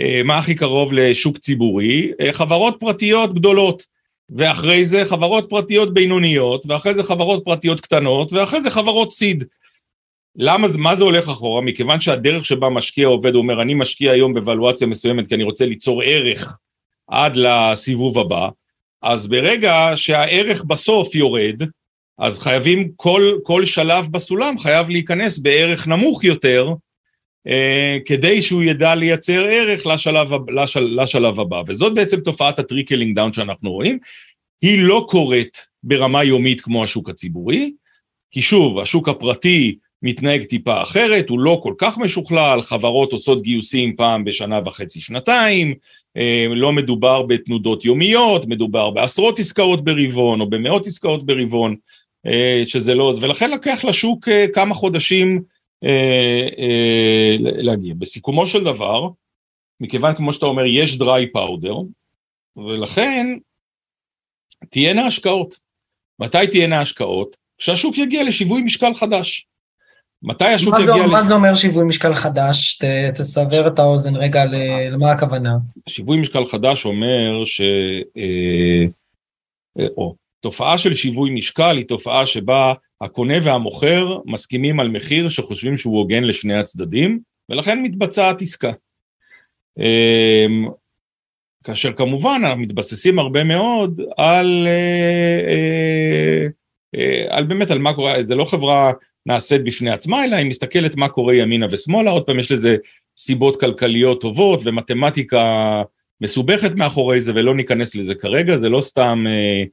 אה, 0.00 0.20
מה 0.24 0.38
הכי 0.38 0.54
קרוב 0.54 0.92
לשוק 0.92 1.38
ציבורי? 1.38 2.12
אה, 2.20 2.32
חברות 2.32 2.76
פרטיות 2.80 3.34
גדולות. 3.34 3.94
ואחרי 4.30 4.84
זה 4.84 5.04
חברות 5.04 5.46
פרטיות 5.50 5.94
בינוניות, 5.94 6.64
ואחרי 6.68 6.94
זה 6.94 7.02
חברות 7.02 7.44
פרטיות 7.44 7.80
קטנות, 7.80 8.32
ואחרי 8.32 8.62
זה 8.62 8.70
חברות 8.70 9.10
סיד. 9.10 9.44
למה, 10.36 10.68
מה 10.78 10.94
זה 10.94 11.04
הולך 11.04 11.28
אחורה? 11.28 11.62
מכיוון 11.62 12.00
שהדרך 12.00 12.44
שבה 12.44 12.68
משקיע 12.68 13.06
עובד, 13.06 13.34
הוא 13.34 13.42
אומר, 13.42 13.62
אני 13.62 13.74
משקיע 13.74 14.12
היום 14.12 14.34
בוולואציה 14.34 14.86
מסוימת 14.86 15.28
כי 15.28 15.34
אני 15.34 15.44
רוצה 15.44 15.66
ליצור 15.66 16.02
ערך 16.02 16.58
עד 17.08 17.36
לסיבוב 17.36 18.18
הבא, 18.18 18.48
אז 19.02 19.26
ברגע 19.26 19.92
שהערך 19.96 20.64
בסוף 20.64 21.14
יורד, 21.14 21.62
אז 22.18 22.38
חייבים, 22.38 22.90
כל, 22.96 23.32
כל 23.42 23.64
שלב 23.64 24.06
בסולם 24.10 24.58
חייב 24.58 24.88
להיכנס 24.88 25.38
בערך 25.38 25.88
נמוך 25.88 26.24
יותר, 26.24 26.68
אה, 27.46 27.98
כדי 28.04 28.42
שהוא 28.42 28.62
ידע 28.62 28.94
לייצר 28.94 29.44
ערך 29.44 29.86
לשלב, 29.86 30.30
לשל, 30.50 31.00
לשלב 31.02 31.40
הבא. 31.40 31.62
וזאת 31.68 31.94
בעצם 31.94 32.20
תופעת 32.20 32.58
ה 32.58 32.64
trickling 32.64 33.16
down 33.16 33.32
שאנחנו 33.32 33.72
רואים. 33.72 33.98
היא 34.62 34.82
לא 34.82 35.06
קורית 35.08 35.66
ברמה 35.82 36.24
יומית 36.24 36.60
כמו 36.60 36.84
השוק 36.84 37.08
הציבורי, 37.08 37.72
כי 38.30 38.42
שוב, 38.42 38.78
השוק 38.78 39.08
הפרטי 39.08 39.76
מתנהג 40.02 40.44
טיפה 40.44 40.82
אחרת, 40.82 41.28
הוא 41.28 41.40
לא 41.40 41.60
כל 41.62 41.74
כך 41.78 41.98
משוכלל, 41.98 42.62
חברות 42.62 43.12
עושות 43.12 43.42
גיוסים 43.42 43.96
פעם 43.96 44.24
בשנה 44.24 44.60
וחצי, 44.66 45.00
שנתיים, 45.00 45.74
אה, 46.16 46.46
לא 46.50 46.72
מדובר 46.72 47.22
בתנודות 47.22 47.84
יומיות, 47.84 48.46
מדובר 48.46 48.90
בעשרות 48.90 49.38
עסקאות 49.38 49.84
ברבעון 49.84 50.40
או 50.40 50.50
במאות 50.50 50.86
עסקאות 50.86 51.26
ברבעון, 51.26 51.76
שזה 52.66 52.94
לא, 52.94 53.14
ולכן 53.20 53.50
לקח 53.50 53.84
לשוק 53.84 54.28
אה, 54.28 54.46
כמה 54.54 54.74
חודשים 54.74 55.42
להגיע. 57.38 57.94
בסיכומו 57.98 58.46
של 58.46 58.64
דבר, 58.64 59.08
מכיוון 59.80 60.14
כמו 60.14 60.32
שאתה 60.32 60.46
אומר, 60.46 60.62
יש 60.66 60.98
דריי 60.98 61.32
פאודר, 61.32 61.74
ולכן 62.56 63.26
תהיינה 64.70 65.06
השקעות. 65.06 65.58
מתי 66.18 66.46
תהיינה 66.50 66.80
השקעות? 66.80 67.36
כשהשוק 67.58 67.98
יגיע 67.98 68.24
לשיווי 68.24 68.62
משקל 68.62 68.94
חדש. 68.94 69.46
מתי 70.22 70.44
השוק 70.44 70.74
יגיע... 70.82 71.06
מה 71.06 71.22
זה 71.22 71.34
אומר 71.34 71.54
שיווי 71.54 71.84
משקל 71.84 72.14
חדש? 72.14 72.78
ת, 72.78 72.84
תסבר 73.14 73.66
את 73.68 73.78
האוזן 73.78 74.16
רגע 74.16 74.44
למה 74.90 75.12
הכוונה. 75.12 75.50
שיווי 75.88 76.16
משקל 76.16 76.46
חדש 76.46 76.84
אומר 76.84 77.44
ש... 77.44 77.60
אה, 78.16 78.84
אה, 79.78 79.86
או, 79.96 80.14
תופעה 80.44 80.78
של 80.78 80.94
שיווי 80.94 81.30
משקל 81.30 81.76
היא 81.76 81.86
תופעה 81.86 82.26
שבה 82.26 82.72
הקונה 83.00 83.34
והמוכר 83.42 84.18
מסכימים 84.26 84.80
על 84.80 84.88
מחיר 84.88 85.28
שחושבים 85.28 85.76
שהוא 85.76 85.98
הוגן 85.98 86.24
לשני 86.24 86.54
הצדדים, 86.54 87.18
ולכן 87.48 87.82
מתבצעת 87.82 88.42
עסקה. 88.42 88.72
אה, 89.80 90.46
כאשר 91.64 91.92
כמובן 91.92 92.42
מתבססים 92.56 93.18
הרבה 93.18 93.44
מאוד 93.44 94.00
על, 94.16 94.68
על 97.28 97.44
באמת 97.44 97.70
על 97.70 97.78
מה 97.78 97.94
קורה, 97.94 98.24
זה 98.24 98.34
לא 98.34 98.44
חברה 98.44 98.92
נעשית 99.26 99.64
בפני 99.64 99.90
עצמה, 99.90 100.24
אלא 100.24 100.36
היא 100.36 100.46
מסתכלת 100.46 100.96
מה 100.96 101.08
קורה 101.08 101.34
ימינה 101.34 101.66
ושמאלה, 101.70 102.10
עוד 102.10 102.22
פעם 102.22 102.38
יש 102.38 102.52
לזה 102.52 102.76
סיבות 103.18 103.60
כלכליות 103.60 104.20
טובות 104.20 104.60
ומתמטיקה 104.64 105.82
מסובכת 106.20 106.74
מאחורי 106.74 107.20
זה, 107.20 107.32
ולא 107.34 107.54
ניכנס 107.54 107.94
לזה 107.94 108.14
כרגע, 108.14 108.56
זה 108.56 108.68
לא 108.68 108.80
סתם 108.80 109.24
אה, 109.28 109.32
אה, 109.32 109.64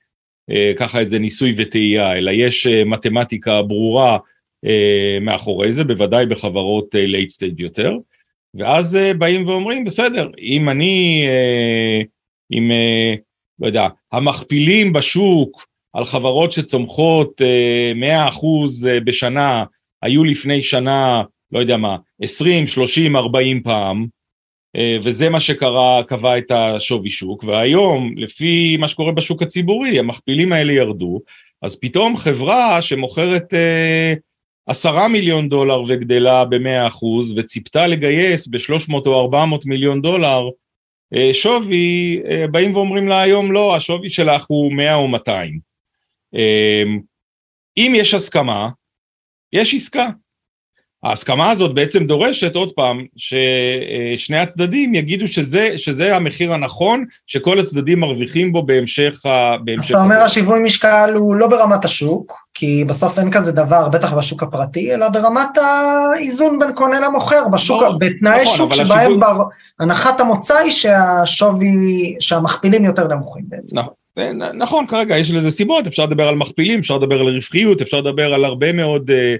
ככה 0.77 0.99
איזה 0.99 1.19
ניסוי 1.19 1.53
וטעייה, 1.57 2.17
אלא 2.17 2.31
יש 2.31 2.67
אה, 2.67 2.85
מתמטיקה 2.85 3.61
ברורה 3.61 4.17
אה, 4.65 5.17
מאחורי 5.21 5.71
זה, 5.71 5.83
בוודאי 5.83 6.25
בחברות 6.25 6.95
אה, 6.95 7.05
late 7.05 7.29
stage 7.29 7.61
יותר, 7.63 7.93
ואז 8.55 8.95
אה, 8.95 9.13
באים 9.13 9.47
ואומרים, 9.47 9.85
בסדר, 9.85 10.29
אם 10.39 10.69
אני, 10.69 11.23
אה, 11.27 12.01
אם, 12.51 12.71
אה, 12.71 13.15
לא 13.59 13.67
יודע, 13.67 13.87
המכפילים 14.11 14.93
בשוק, 14.93 15.65
על 15.93 16.05
חברות 16.05 16.51
שצומחות 16.51 17.41
100% 17.95 18.05
אה, 18.05 18.93
אה, 18.93 18.99
בשנה, 18.99 19.63
היו 20.01 20.23
לפני 20.23 20.61
שנה, 20.61 21.23
לא 21.51 21.59
יודע 21.59 21.77
מה, 21.77 21.97
20, 22.21 22.67
30, 22.67 23.15
40 23.15 23.63
פעם, 23.63 24.01
אה, 24.01 24.07
וזה 25.03 25.29
מה 25.29 25.39
שקרה, 25.39 26.03
קבע 26.03 26.37
את 26.37 26.51
השווי 26.51 27.09
שוק, 27.09 27.43
והיום, 27.43 28.13
לפי 28.17 28.77
מה 28.77 28.87
שקורה 28.87 29.11
בשוק 29.11 29.41
הציבורי, 29.41 29.99
המכפילים 29.99 30.53
האלה 30.53 30.73
ירדו, 30.73 31.19
אז 31.61 31.79
פתאום 31.79 32.17
חברה 32.17 32.81
שמוכרת 32.81 33.53
עשרה 34.65 35.07
מיליון 35.07 35.49
דולר 35.49 35.81
וגדלה 35.87 36.45
ב-100 36.45 36.87
אחוז, 36.87 37.33
וציפתה 37.37 37.87
לגייס 37.87 38.47
ב-300 38.47 38.93
או 39.05 39.21
400 39.21 39.65
מיליון 39.65 40.01
דולר 40.01 40.49
שווי, 41.31 42.21
באים 42.51 42.75
ואומרים 42.75 43.07
לה 43.07 43.21
היום 43.21 43.51
לא, 43.51 43.75
השווי 43.75 44.09
שלך 44.09 44.45
הוא 44.47 44.73
100 44.73 44.95
או 44.95 45.07
200. 45.07 45.59
אמ, 46.33 46.99
אם 47.77 47.93
יש 47.95 48.13
הסכמה, 48.13 48.69
יש 49.53 49.73
עסקה. 49.73 50.09
ההסכמה 51.03 51.51
הזאת 51.51 51.73
בעצם 51.73 52.05
דורשת, 52.05 52.55
עוד 52.55 52.71
פעם, 52.71 53.05
ששני 53.17 54.37
הצדדים 54.37 54.95
יגידו 54.95 55.27
שזה, 55.27 55.77
שזה 55.77 56.15
המחיר 56.15 56.53
הנכון, 56.53 57.05
שכל 57.27 57.59
הצדדים 57.59 57.99
מרוויחים 57.99 58.51
בו 58.51 58.63
בהמשך 58.63 59.25
ה... 59.25 59.57
בהמשך 59.63 59.91
אז 59.91 59.95
אתה 59.95 60.03
אומר 60.03 60.17
השיווי 60.17 60.59
משקל 60.59 61.13
הוא 61.15 61.35
לא 61.35 61.47
ברמת 61.47 61.85
השוק, 61.85 62.33
כי 62.53 62.83
בסוף 62.87 63.19
אין 63.19 63.31
כזה 63.31 63.51
דבר, 63.51 63.87
בטח 63.87 64.13
בשוק 64.13 64.43
הפרטי, 64.43 64.93
אלא 64.93 65.09
ברמת 65.09 65.57
האיזון 65.57 66.59
בין 66.59 66.73
קונה 66.73 66.99
למוכר, 66.99 67.47
בשוק, 67.47 67.81
לא, 67.81 67.97
בתנאי 67.99 68.43
נכון, 68.43 68.57
שוק 68.57 68.73
שבהם 68.73 68.99
השיווי... 68.99 69.17
בר... 69.19 69.43
הנחת 69.79 70.19
המוצא 70.19 70.57
היא 70.57 70.71
שהשווי, 70.71 72.15
שהמכפילים 72.19 72.85
יותר 72.85 73.07
נמוכים 73.07 73.43
בעצם. 73.47 73.79
נכון. 73.79 73.93
נכון, 74.53 74.87
כרגע 74.87 75.17
יש 75.17 75.31
לזה 75.31 75.51
סיבות, 75.51 75.87
אפשר 75.87 76.05
לדבר 76.05 76.27
על 76.27 76.35
מכפילים, 76.35 76.79
אפשר 76.79 76.97
לדבר 76.97 77.19
על 77.19 77.27
רווחיות, 77.27 77.81
אפשר 77.81 77.97
לדבר 77.97 78.33
על 78.33 78.45
הרבה 78.45 78.71
מאוד 78.71 79.11
אה, 79.11 79.15
אה, 79.15 79.35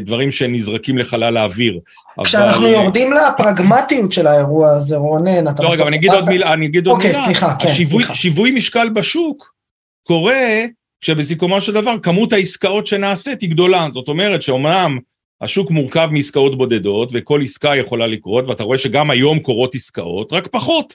דברים 0.00 0.30
שנזרקים 0.30 0.98
לחלל 0.98 1.36
האוויר. 1.36 1.78
כשאנחנו 2.24 2.66
אבל... 2.66 2.74
יורדים 2.74 3.12
לפרגמטיות 3.12 4.12
של 4.12 4.26
האירוע 4.26 4.70
הזה, 4.70 4.96
רונן, 4.96 5.48
אתה... 5.48 5.62
לא, 5.62 5.72
רגע, 5.72 5.86
אני 5.88 5.96
אגיד 5.96 6.10
עוד 6.10 6.28
מילה, 6.28 6.52
אני 6.52 6.66
אגיד 6.66 6.86
עוד 6.86 6.96
אוקיי, 6.96 7.12
מילה. 7.12 7.24
סליחה, 7.24 7.54
כן, 7.58 7.68
השיווי, 7.68 8.04
סליחה. 8.04 8.14
שיווי 8.14 8.50
משקל 8.50 8.88
בשוק 8.88 9.54
קורה 10.02 10.64
כשבסיכומו 11.00 11.60
של 11.60 11.72
דבר 11.72 11.98
כמות 12.02 12.32
העסקאות 12.32 12.86
שנעשית 12.86 13.40
היא 13.40 13.50
גדולה. 13.50 13.88
זאת 13.92 14.08
אומרת 14.08 14.42
שאומנם 14.42 14.98
השוק 15.40 15.70
מורכב 15.70 16.08
מעסקאות 16.12 16.58
בודדות, 16.58 17.10
וכל 17.12 17.42
עסקה 17.42 17.76
יכולה 17.76 18.06
לקרות, 18.06 18.48
ואתה 18.48 18.64
רואה 18.64 18.78
שגם 18.78 19.10
היום 19.10 19.38
קורות 19.38 19.74
עסקאות, 19.74 20.32
רק 20.32 20.46
פחות. 20.46 20.94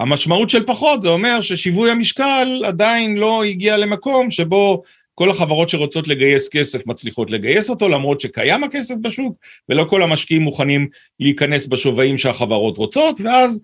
המשמעות 0.00 0.50
של 0.50 0.66
פחות 0.66 1.02
זה 1.02 1.08
אומר 1.08 1.40
ששיווי 1.40 1.90
המשקל 1.90 2.62
עדיין 2.66 3.16
לא 3.16 3.44
הגיע 3.44 3.76
למקום 3.76 4.30
שבו 4.30 4.82
כל 5.18 5.30
החברות 5.30 5.68
שרוצות 5.68 6.08
לגייס 6.08 6.48
כסף 6.48 6.86
מצליחות 6.86 7.30
לגייס 7.30 7.70
אותו, 7.70 7.88
למרות 7.88 8.20
שקיים 8.20 8.64
הכסף 8.64 8.94
בשוק, 9.02 9.36
ולא 9.68 9.84
כל 9.84 10.02
המשקיעים 10.02 10.42
מוכנים 10.42 10.88
להיכנס 11.20 11.66
בשווים 11.66 12.18
שהחברות 12.18 12.76
רוצות, 12.76 13.20
ואז 13.20 13.60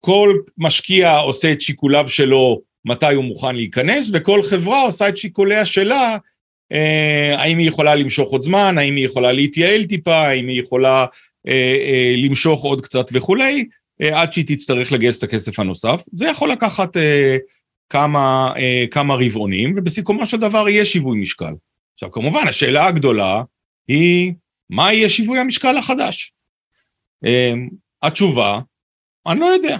כל 0.00 0.38
משקיע 0.58 1.16
עושה 1.16 1.52
את 1.52 1.60
שיקוליו 1.60 2.08
שלו 2.08 2.60
מתי 2.84 3.14
הוא 3.14 3.24
מוכן 3.24 3.56
להיכנס, 3.56 4.10
וכל 4.14 4.42
חברה 4.42 4.82
עושה 4.82 5.08
את 5.08 5.16
שיקוליה 5.16 5.66
שלה, 5.66 6.16
אה, 6.72 7.34
האם 7.38 7.58
היא 7.58 7.68
יכולה 7.68 7.94
למשוך 7.94 8.30
עוד 8.30 8.42
זמן, 8.42 8.78
האם 8.78 8.96
היא 8.96 9.06
יכולה 9.06 9.32
להתייעל 9.32 9.84
טיפה, 9.84 10.16
האם 10.16 10.48
היא 10.48 10.60
יכולה 10.60 11.06
אה, 11.48 11.76
אה, 11.88 12.14
למשוך 12.16 12.64
עוד 12.64 12.80
קצת 12.80 13.06
וכולי, 13.12 13.64
אה, 14.02 14.20
עד 14.20 14.32
שהיא 14.32 14.44
תצטרך 14.46 14.92
לגייס 14.92 15.18
את 15.18 15.22
הכסף 15.22 15.60
הנוסף. 15.60 16.02
זה 16.12 16.28
יכול 16.28 16.50
לקחת 16.52 16.96
אה, 16.96 17.36
כמה, 17.90 18.52
אה, 18.56 18.84
כמה 18.90 19.14
רבעונים, 19.14 19.74
ובסיכומו 19.76 20.26
של 20.26 20.36
דבר 20.36 20.68
יהיה 20.68 20.84
שיווי 20.84 21.20
משקל. 21.20 21.54
עכשיו, 21.94 22.12
כמובן, 22.12 22.48
השאלה 22.48 22.86
הגדולה 22.86 23.42
היא, 23.88 24.32
מה 24.70 24.92
יהיה 24.92 25.08
שיווי 25.08 25.38
המשקל 25.38 25.78
החדש? 25.78 26.32
אה, 27.24 27.52
התשובה, 28.02 28.58
אני 29.26 29.40
לא 29.40 29.46
יודע. 29.46 29.78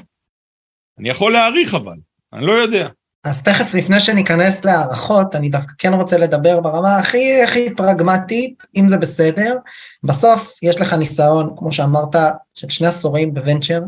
אני 0.98 1.08
יכול 1.08 1.32
להעריך 1.32 1.74
אבל, 1.74 1.96
אני 2.32 2.46
לא 2.46 2.52
יודע. 2.52 2.88
אז 3.24 3.42
תכף 3.42 3.74
לפני 3.74 4.00
שניכנס 4.00 4.64
להערכות, 4.64 5.34
אני 5.34 5.48
דווקא 5.48 5.72
כן 5.78 5.94
רוצה 5.94 6.18
לדבר 6.18 6.60
ברמה 6.60 6.96
הכי 6.96 7.42
הכי 7.42 7.74
פרגמטית, 7.76 8.62
אם 8.76 8.88
זה 8.88 8.96
בסדר. 8.96 9.56
בסוף 10.02 10.58
יש 10.62 10.80
לך 10.80 10.92
ניסיון, 10.92 11.54
כמו 11.56 11.72
שאמרת, 11.72 12.16
של 12.54 12.68
שני 12.68 12.86
עשורים 12.86 13.34
ב 13.34 13.39
venture, 13.39 13.80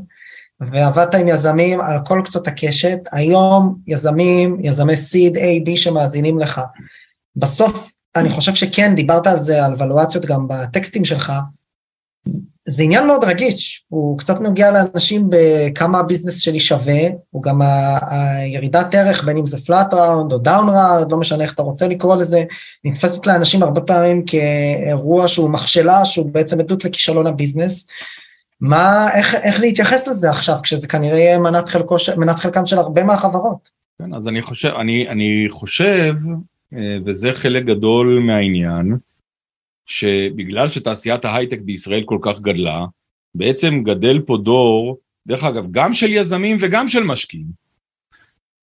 ועבדת 0.61 1.15
עם 1.15 1.29
יזמים 1.29 1.81
על 1.81 1.99
כל 2.05 2.23
קצות 2.25 2.49
הקשת. 2.49 2.99
היום 3.13 3.77
יזמים, 3.87 4.57
יזמי 4.61 4.97
seed 4.97 5.37
A, 5.37 5.69
B 5.69 5.77
שמאזינים 5.77 6.39
לך. 6.39 6.61
בסוף 7.37 7.93
אני 8.17 8.31
חושב 8.31 8.55
שכן, 8.55 8.95
דיברת 8.95 9.27
על 9.27 9.41
זה, 9.41 9.65
על 9.65 9.75
valuאציות 9.79 10.27
גם 10.27 10.49
בטקסטים 10.49 11.05
שלך. 11.05 11.33
זה 12.69 12.83
עניין 12.83 13.07
מאוד 13.07 13.25
רגיש, 13.25 13.85
הוא 13.89 14.19
קצת 14.19 14.41
נוגע 14.41 14.71
לאנשים 14.71 15.29
בכמה 15.31 15.99
ה 15.99 16.03
business 16.03 16.41
שלי 16.41 16.61
שווה, 16.61 17.01
הוא 17.31 17.43
גם 17.43 17.61
הירידת 18.11 18.95
ערך, 18.95 19.25
בין 19.25 19.37
אם 19.37 19.47
זה 19.47 19.59
flat 19.59 19.95
round 19.95 20.33
או 20.33 20.39
down 20.39 20.69
round, 20.69 21.13
לא 21.13 21.19
משנה 21.19 21.45
איך 21.45 21.55
אתה 21.55 21.63
רוצה 21.63 21.89
לקרוא 21.89 22.17
לזה, 22.17 22.45
נתפסת 22.85 23.27
לאנשים 23.27 23.63
הרבה 23.63 23.81
פעמים 23.81 24.25
כאירוע 24.25 25.29
שהוא 25.29 25.51
מכשלה, 25.51 26.05
שהוא 26.05 26.31
בעצם 26.33 26.61
עדות 26.61 26.85
לכישלון 26.85 27.27
הביזנס. 27.27 27.87
מה, 28.61 29.07
איך, 29.15 29.35
איך 29.35 29.61
להתייחס 29.61 30.09
לזה 30.09 30.31
עכשיו, 30.31 30.57
כשזה 30.63 30.89
כנראה 30.89 31.19
יהיה 31.19 31.39
מנת, 31.39 31.69
חלקו, 31.69 31.97
מנת 32.17 32.39
חלקם 32.39 32.67
של 32.67 32.79
הרבה 32.79 33.05
מהחברות? 33.05 33.71
כן, 33.99 34.15
אז 34.15 34.29
אני 34.29 34.43
חושב, 34.43 34.69
אני, 34.69 35.09
אני 35.09 35.47
חושב, 35.51 36.15
אה, 36.75 36.97
וזה 37.07 37.33
חלק 37.33 37.65
גדול 37.65 38.19
מהעניין, 38.19 38.97
שבגלל 39.87 40.69
שתעשיית 40.69 41.25
ההייטק 41.25 41.61
בישראל 41.61 42.03
כל 42.05 42.19
כך 42.23 42.41
גדלה, 42.41 42.87
בעצם 43.35 43.83
גדל 43.83 44.21
פה 44.27 44.37
דור, 44.37 44.99
דרך 45.27 45.45
אגב, 45.45 45.65
גם 45.71 45.95
של 45.95 46.13
יזמים 46.13 46.57
וגם 46.61 46.89
של 46.89 47.05
משקיעים, 47.05 47.47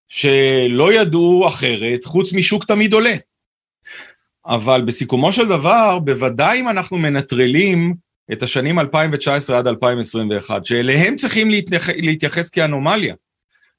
שלא 0.07 0.93
ידעו 0.93 1.47
אחרת 1.47 2.05
חוץ 2.05 2.33
משוק 2.33 2.63
תמיד 2.65 2.93
עולה. 2.93 3.15
אבל 4.45 4.81
בסיכומו 4.81 5.33
של 5.33 5.47
דבר, 5.47 5.99
בוודאי 5.99 6.59
אם 6.59 6.69
אנחנו 6.69 6.97
מנטרלים 6.97 7.95
את 8.31 8.43
השנים 8.43 8.79
2019 8.79 9.57
עד 9.57 9.67
2021, 9.67 10.65
שאליהם 10.65 11.15
צריכים 11.15 11.49
להתייחס 11.97 12.49
כאנומליה, 12.49 13.15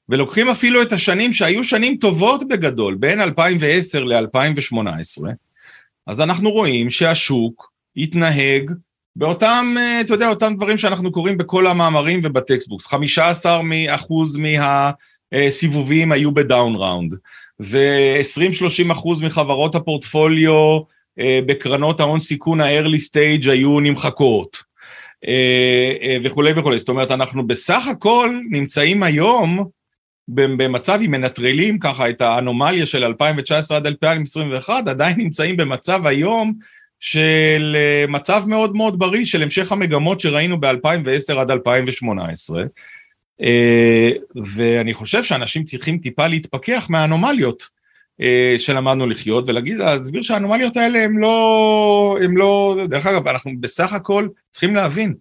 ולוקחים 0.09 0.49
אפילו 0.49 0.81
את 0.81 0.93
השנים 0.93 1.33
שהיו 1.33 1.63
שנים 1.63 1.97
טובות 1.97 2.47
בגדול, 2.47 2.95
בין 2.95 3.21
2010 3.21 4.03
ל-2018, 4.03 5.23
אז 6.07 6.21
אנחנו 6.21 6.51
רואים 6.51 6.89
שהשוק 6.89 7.71
התנהג 7.97 8.71
באותם, 9.15 9.75
אה, 9.77 10.01
אתה 10.01 10.13
יודע, 10.13 10.29
אותם 10.29 10.53
דברים 10.55 10.77
שאנחנו 10.77 11.11
קוראים 11.11 11.37
בכל 11.37 11.67
המאמרים 11.67 12.21
וב 12.23 12.34
textbooks. 12.34 12.87
15 12.87 13.61
אחוז 13.89 14.37
מהסיבובים 15.33 16.11
היו 16.11 16.31
בדאון 16.31 16.75
ראונד, 16.75 17.15
ו-20-30 17.59 18.91
אחוז 18.91 19.21
מחברות 19.21 19.75
הפורטפוליו 19.75 20.79
בקרנות 21.45 21.99
ההון 21.99 22.19
סיכון 22.19 22.61
ה-early 22.61 22.99
stage 23.11 23.51
היו 23.51 23.79
נמחקות. 23.79 24.69
אה, 25.27 26.17
וכולי 26.23 26.51
וכולי. 26.55 26.77
זאת 26.77 26.89
אומרת, 26.89 27.11
אנחנו 27.11 27.47
בסך 27.47 27.87
הכל 27.87 28.39
נמצאים 28.49 29.03
היום 29.03 29.69
במצב, 30.27 30.99
אם 31.05 31.11
מנטרלים 31.11 31.79
ככה 31.79 32.09
את 32.09 32.21
האנומליה 32.21 32.85
של 32.85 33.03
2019 33.03 33.77
עד 33.77 33.87
2021, 33.87 34.87
עדיין 34.87 35.17
נמצאים 35.17 35.57
במצב 35.57 36.05
היום 36.05 36.53
של 36.99 37.75
אה, 37.77 38.05
מצב 38.07 38.43
מאוד 38.47 38.75
מאוד 38.75 38.99
בריא 38.99 39.25
של 39.25 39.43
המשך 39.43 39.71
המגמות 39.71 40.19
שראינו 40.19 40.59
ב-2010 40.59 41.39
עד 41.39 41.51
2018. 41.51 42.63
אה, 43.41 44.11
ואני 44.55 44.93
חושב 44.93 45.23
שאנשים 45.23 45.63
צריכים 45.63 45.97
טיפה 45.97 46.27
להתפכח 46.27 46.87
מהאנומליות 46.89 47.63
אה, 47.63 47.78
שלמדנו 48.57 49.07
לחיות, 49.07 49.49
ולהגיד, 49.49 49.77
להסביר 49.77 50.21
שהאנומליות 50.21 50.77
האלה 50.77 51.03
הם 51.03 51.17
לא, 51.17 52.17
הם 52.23 52.37
לא, 52.37 52.77
דרך 52.89 53.05
אגב, 53.05 53.27
אנחנו 53.27 53.51
בסך 53.59 53.93
הכל 53.93 54.27
צריכים 54.51 54.75
להבין, 54.75 55.13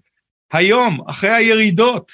היום, 0.52 0.98
אחרי 1.06 1.30
הירידות, 1.30 2.12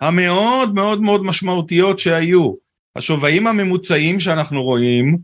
המאוד 0.00 0.74
מאוד 0.74 1.02
מאוד 1.02 1.24
משמעותיות 1.24 1.98
שהיו. 1.98 2.54
השווים 2.96 3.46
הממוצעים 3.46 4.20
שאנחנו 4.20 4.62
רואים, 4.62 5.18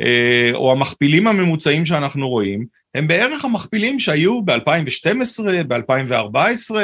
אה, 0.00 0.50
או 0.54 0.72
המכפילים 0.72 1.26
הממוצעים 1.26 1.86
שאנחנו 1.86 2.28
רואים, 2.28 2.66
הם 2.94 3.08
בערך 3.08 3.44
המכפילים 3.44 3.98
שהיו 3.98 4.42
ב-2012, 4.42 5.42
ב-2014, 5.68 6.76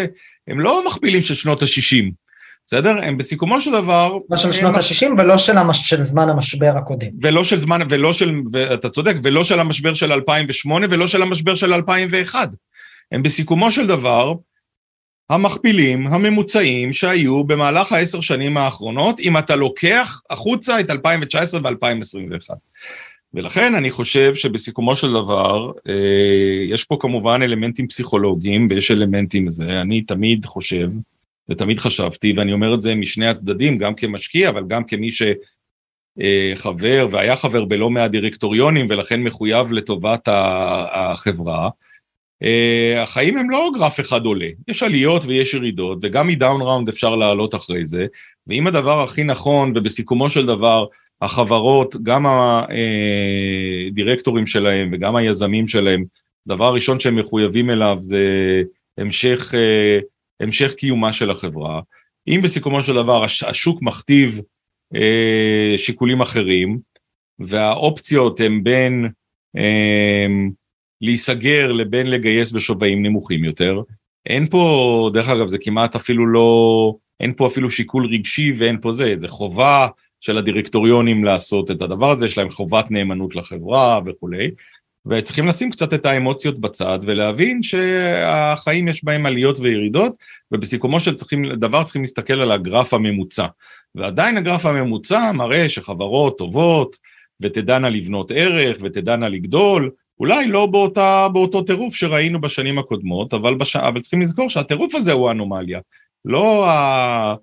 הם 0.49 0.61
לא 0.61 0.87
מכפילים 0.87 1.23
של 1.23 1.35
שנות 1.35 1.63
ה-60, 1.63 2.05
בסדר? 2.69 2.97
הם 3.03 3.19
בסיכומו 3.19 3.61
של 3.61 3.71
דבר... 3.71 4.19
לא 4.31 4.37
של 4.37 4.53
שנות 4.53 4.77
ה-60 4.77 5.13
ולא 5.19 5.39
של, 5.39 5.59
המש... 5.59 5.89
של 5.89 6.03
זמן 6.03 6.29
המשבר 6.29 6.73
הקודם. 6.77 7.07
ולא 7.23 7.45
של 7.45 7.57
זמן, 7.57 7.81
ולא 7.91 8.13
של, 8.13 8.33
ואתה 8.53 8.89
צודק, 8.89 9.15
ולא 9.23 9.45
של 9.45 9.61
המשבר 9.61 9.95
של 9.95 10.13
2008 10.13 10.87
ולא 10.91 11.07
של 11.07 11.23
המשבר 11.23 11.55
של 11.55 11.73
2001. 11.73 12.49
הם 13.13 13.23
בסיכומו 13.23 13.71
של 13.71 13.87
דבר 13.87 14.35
המכפילים 15.31 16.07
הממוצעים 16.07 16.93
שהיו 16.93 17.45
במהלך 17.45 17.93
העשר 17.93 18.21
שנים 18.21 18.57
האחרונות, 18.57 19.21
אם 19.21 19.39
אתה 19.39 19.57
לוקח 19.57 20.23
החוצה 20.31 20.81
את 20.81 20.91
2019 20.91 21.61
ו-2021. 21.65 22.55
ולכן 23.35 23.75
אני 23.75 23.91
חושב 23.91 24.35
שבסיכומו 24.35 24.97
של 24.97 25.11
דבר, 25.11 25.73
אה, 25.89 26.65
יש 26.69 26.85
פה 26.85 26.97
כמובן 27.01 27.43
אלמנטים 27.43 27.89
פסיכולוגיים 27.89 28.69
ויש 28.71 28.91
אלמנטים 28.91 29.47
לזה, 29.47 29.81
אני 29.81 30.03
תמיד 30.03 30.47
חושב, 30.47 30.89
ותמיד 31.51 31.79
חשבתי, 31.79 32.33
ואני 32.37 32.53
אומר 32.53 32.75
את 32.75 32.83
זה 32.83 32.95
משני 32.95 33.29
הצדדים, 33.29 33.79
גם 33.79 33.95
כמשקיע, 33.95 34.49
אבל 34.49 34.63
גם 34.69 34.85
כמי 34.85 35.11
שחבר 35.11 36.99
אה, 36.99 37.07
והיה 37.11 37.37
חבר 37.37 37.65
בלא 37.65 37.91
מעט 37.91 38.11
דירקטוריונים 38.11 38.87
ולכן 38.91 39.23
מחויב 39.23 39.73
לטובת 39.73 40.29
החברה, 40.93 41.69
Uh, 42.45 42.99
החיים 42.99 43.39
הם 43.39 43.51
לא 43.51 43.71
גרף 43.75 44.01
אחד 44.01 44.25
עולה, 44.25 44.49
יש 44.69 44.83
עליות 44.83 45.25
ויש 45.25 45.55
ירידות, 45.55 45.99
וגם 46.03 46.29
מדאון 46.29 46.63
ראונד 46.63 46.89
אפשר 46.89 47.15
לעלות 47.15 47.55
אחרי 47.55 47.87
זה, 47.87 48.07
ואם 48.47 48.67
הדבר 48.67 49.03
הכי 49.03 49.25
נכון, 49.25 49.73
ובסיכומו 49.77 50.31
של 50.31 50.47
דבר, 50.47 50.87
החברות, 51.23 51.97
גם 52.03 52.27
הדירקטורים 53.89 54.45
אה, 54.45 54.49
שלהם 54.51 54.91
וגם 54.93 55.17
היזמים 55.17 55.69
שלהם, 55.69 56.05
דבר 56.47 56.75
ראשון 56.75 57.01
שהם 57.01 57.17
מחויבים 57.17 57.71
אליו 57.71 57.97
זה 58.01 58.23
המשך, 58.99 59.55
המשך 60.41 60.75
קיומה 60.75 61.13
של 61.13 61.31
החברה. 61.31 61.81
אם 62.29 62.41
בסיכומו 62.43 62.83
של 62.83 62.95
דבר 62.95 63.25
השוק 63.25 63.83
מכתיב 63.83 64.41
uh, 64.95 65.79
שיקולים 65.79 66.21
אחרים, 66.21 66.79
והאופציות 67.39 68.41
הן 68.41 68.65
בין 68.65 69.09
uh, 69.57 69.61
להיסגר 71.01 71.73
לבין 71.73 72.07
לגייס 72.07 72.53
בשווים 72.53 73.03
נמוכים 73.03 73.45
יותר. 73.45 73.83
אין 74.27 74.49
פה, 74.49 75.11
דרך 75.15 75.29
אגב, 75.29 75.49
זה 75.49 75.59
כמעט 75.59 75.97
אפילו 75.97 76.27
לא, 76.27 76.95
אין 77.21 77.33
פה 77.37 77.47
אפילו 77.47 77.71
שיקול 77.71 78.07
רגשי 78.07 78.53
ואין 78.59 78.81
פה 78.81 78.93
זה, 78.93 79.15
זה 79.19 79.29
חובה 79.29 79.89
של 80.21 80.39
הדירקטוריונים 80.39 81.25
לעשות 81.25 81.71
את 81.71 81.83
הדבר 81.83 82.11
הזה, 82.11 82.27
יש 82.27 82.39
להם 82.39 82.51
חובת 82.51 82.91
נאמנות 82.91 83.37
לחברה 83.37 84.01
וכולי, 84.07 84.51
וצריכים 85.09 85.47
לשים 85.47 85.71
קצת 85.71 85.95
את 85.95 86.07
האמוציות 86.07 86.61
בצד 86.61 86.99
ולהבין 87.03 87.63
שהחיים 87.63 88.89
יש 88.89 89.05
בהם 89.05 89.27
עליות 89.27 89.61
וירידות, 89.61 90.13
ובסיכומו 90.53 91.01
של 91.01 91.15
צריכים, 91.15 91.45
דבר 91.55 91.85
צריכים 91.85 92.03
להסתכל 92.03 92.41
על 92.41 92.53
הגרף 92.53 92.95
הממוצע. 92.95 93.47
ועדיין 93.95 94.37
הגרף 94.37 94.67
הממוצע 94.67 95.33
מראה 95.33 95.69
שחברות 95.69 96.39
טובות, 96.39 96.97
ותדענה 97.41 97.91
לבנות 97.91 98.33
ערך, 98.35 98.77
ותדענה 98.81 99.29
לגדול, 99.29 99.91
אולי 100.21 100.47
לא 100.47 100.67
באותה, 100.67 101.29
באותו 101.33 101.63
טירוף 101.63 101.95
שראינו 101.95 102.41
בשנים 102.41 102.79
הקודמות, 102.79 103.35
אבל, 103.35 103.55
בש... 103.55 103.77
אבל 103.77 104.01
צריכים 104.01 104.21
לזכור 104.21 104.51
שהטירוף 104.51 104.95
הזה 104.95 105.13
הוא 105.13 105.31
אנומליה, 105.31 105.81
לא 106.25 106.71
ה... 106.71 107.35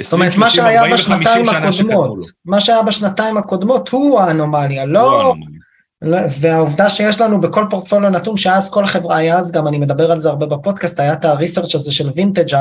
20, 0.00 0.32
30, 0.32 0.64
40 0.64 0.94
ו-50 0.94 1.50
שנה 1.52 1.72
שקדמו 1.72 2.06
לו. 2.06 2.16
מה 2.44 2.60
שהיה 2.60 2.82
בשנתיים 2.82 3.36
הקודמות 3.36 3.88
הוא 3.88 4.20
האנומליה, 4.20 4.86
לא... 4.86 5.28
האנומליה. 5.28 5.61
לא, 6.02 6.18
והעובדה 6.40 6.88
שיש 6.88 7.20
לנו 7.20 7.40
בכל 7.40 7.64
פורטפוליו 7.70 8.10
נתון, 8.10 8.36
שאז 8.36 8.70
כל 8.70 8.86
חברה 8.86 9.16
היה 9.16 9.38
אז, 9.38 9.52
גם 9.52 9.66
אני 9.66 9.78
מדבר 9.78 10.12
על 10.12 10.20
זה 10.20 10.28
הרבה 10.28 10.46
בפודקאסט, 10.46 11.00
היה 11.00 11.12
את 11.12 11.24
הריסרצ' 11.24 11.74
הזה 11.74 11.92
של 11.92 12.10
וינטג' 12.16 12.54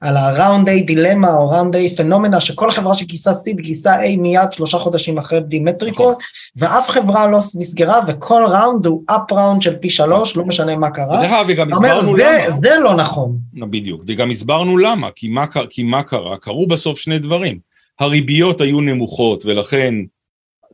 על 0.00 0.16
ה-round 0.16 0.68
A 0.68 0.84
דילמה 0.86 1.36
או 1.36 1.52
round 1.52 1.74
A 1.74 1.96
פנומנה, 1.96 2.40
שכל 2.40 2.70
חברה 2.70 2.94
שגייסה 2.94 3.34
סיד 3.34 3.60
גייסה 3.60 4.02
A 4.02 4.16
מיד 4.18 4.52
שלושה 4.52 4.78
חודשים 4.78 5.18
אחרי 5.18 5.40
בדימטריקות, 5.40 6.16
נכון. 6.16 6.76
ואף 6.76 6.90
חברה 6.90 7.26
לא 7.26 7.38
נסגרה, 7.38 8.00
וכל 8.06 8.44
ראונד 8.46 8.86
הוא 8.86 9.02
אפ 9.10 9.32
ראונד 9.32 9.62
של 9.62 9.76
פי 9.76 9.90
שלוש, 9.90 10.36
לא 10.36 10.44
משנה 10.44 10.76
מה 10.76 10.90
קרה. 10.90 11.22
דרך 11.22 11.32
אגב, 11.32 11.46
וגם 11.48 11.72
הסברנו 11.72 12.16
למה. 12.16 12.60
זה 12.62 12.70
לא 12.82 12.94
נכון. 12.94 13.38
בדיוק, 13.54 14.02
וגם 14.06 14.30
הסברנו 14.30 14.78
למה, 14.78 15.08
כי 15.16 15.28
מה, 15.28 15.44
כי 15.70 15.82
מה 15.82 16.02
קרה? 16.02 16.36
קרו 16.36 16.66
בסוף 16.66 16.98
שני 16.98 17.18
דברים. 17.18 17.58
הריביות 18.00 18.60
היו 18.60 18.80
נמוכות, 18.80 19.46
ולכן 19.46 19.94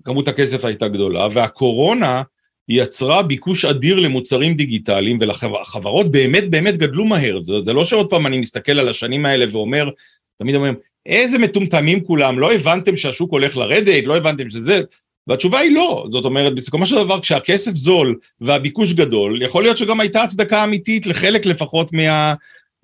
כמות 0.05 0.29
הכסף 0.29 0.65
הייתה 0.65 0.89
גדולה, 0.89 1.27
והקורונה 1.33 2.23
יצרה 2.69 3.23
ביקוש 3.23 3.65
אדיר 3.65 3.97
למוצרים 3.97 4.55
דיגיטליים, 4.55 5.19
ולחברות 5.21 6.11
באמת 6.11 6.51
באמת 6.51 6.77
גדלו 6.77 7.05
מהר. 7.05 7.43
זה, 7.43 7.53
זה 7.63 7.73
לא 7.73 7.85
שעוד 7.85 8.11
פעם 8.11 8.27
אני 8.27 8.39
מסתכל 8.39 8.73
על 8.73 8.89
השנים 8.89 9.27
האלה 9.27 9.47
ואומר, 9.51 9.89
תמיד 10.39 10.55
אומרים, 10.55 10.75
איזה 11.07 11.39
מטומטמים 11.39 12.05
כולם, 12.05 12.39
לא 12.39 12.53
הבנתם 12.53 12.97
שהשוק 12.97 13.33
הולך 13.33 13.57
לרדת, 13.57 14.05
לא 14.05 14.17
הבנתם 14.17 14.51
שזה, 14.51 14.81
והתשובה 15.27 15.59
היא 15.59 15.75
לא, 15.75 16.05
זאת 16.09 16.25
אומרת, 16.25 16.55
בסיכומו 16.55 16.87
של 16.87 16.97
דבר 16.97 17.21
כשהכסף 17.21 17.71
זול 17.71 18.19
והביקוש 18.41 18.93
גדול, 18.93 19.43
יכול 19.43 19.63
להיות 19.63 19.77
שגם 19.77 20.01
הייתה 20.01 20.23
הצדקה 20.23 20.65
אמיתית 20.65 21.07
לחלק 21.07 21.47
לפחות 21.47 21.93
מה, 21.93 22.35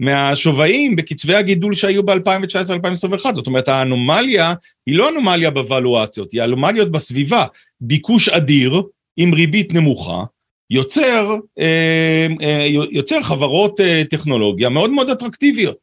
מהשווים 0.01 0.97
בקצבי 0.97 1.35
הגידול 1.35 1.75
שהיו 1.75 2.03
ב-2019-2021, 2.03 3.35
זאת 3.35 3.47
אומרת 3.47 3.69
האנומליה 3.69 4.55
היא 4.87 4.97
לא 4.97 5.09
אנומליה 5.09 5.51
בוולואציות, 5.51 6.33
היא 6.33 6.43
אנומליות 6.45 6.91
בסביבה, 6.91 7.47
ביקוש 7.81 8.29
אדיר 8.29 8.83
עם 9.17 9.35
ריבית 9.35 9.73
נמוכה, 9.73 10.25
יוצר, 10.71 11.37
אה, 11.59 12.27
אה, 12.43 12.67
יוצר 12.91 13.23
חברות 13.23 13.81
אה, 13.81 14.03
טכנולוגיה 14.11 14.69
מאוד 14.69 14.91
מאוד 14.91 15.11
אטרקטיביות. 15.11 15.77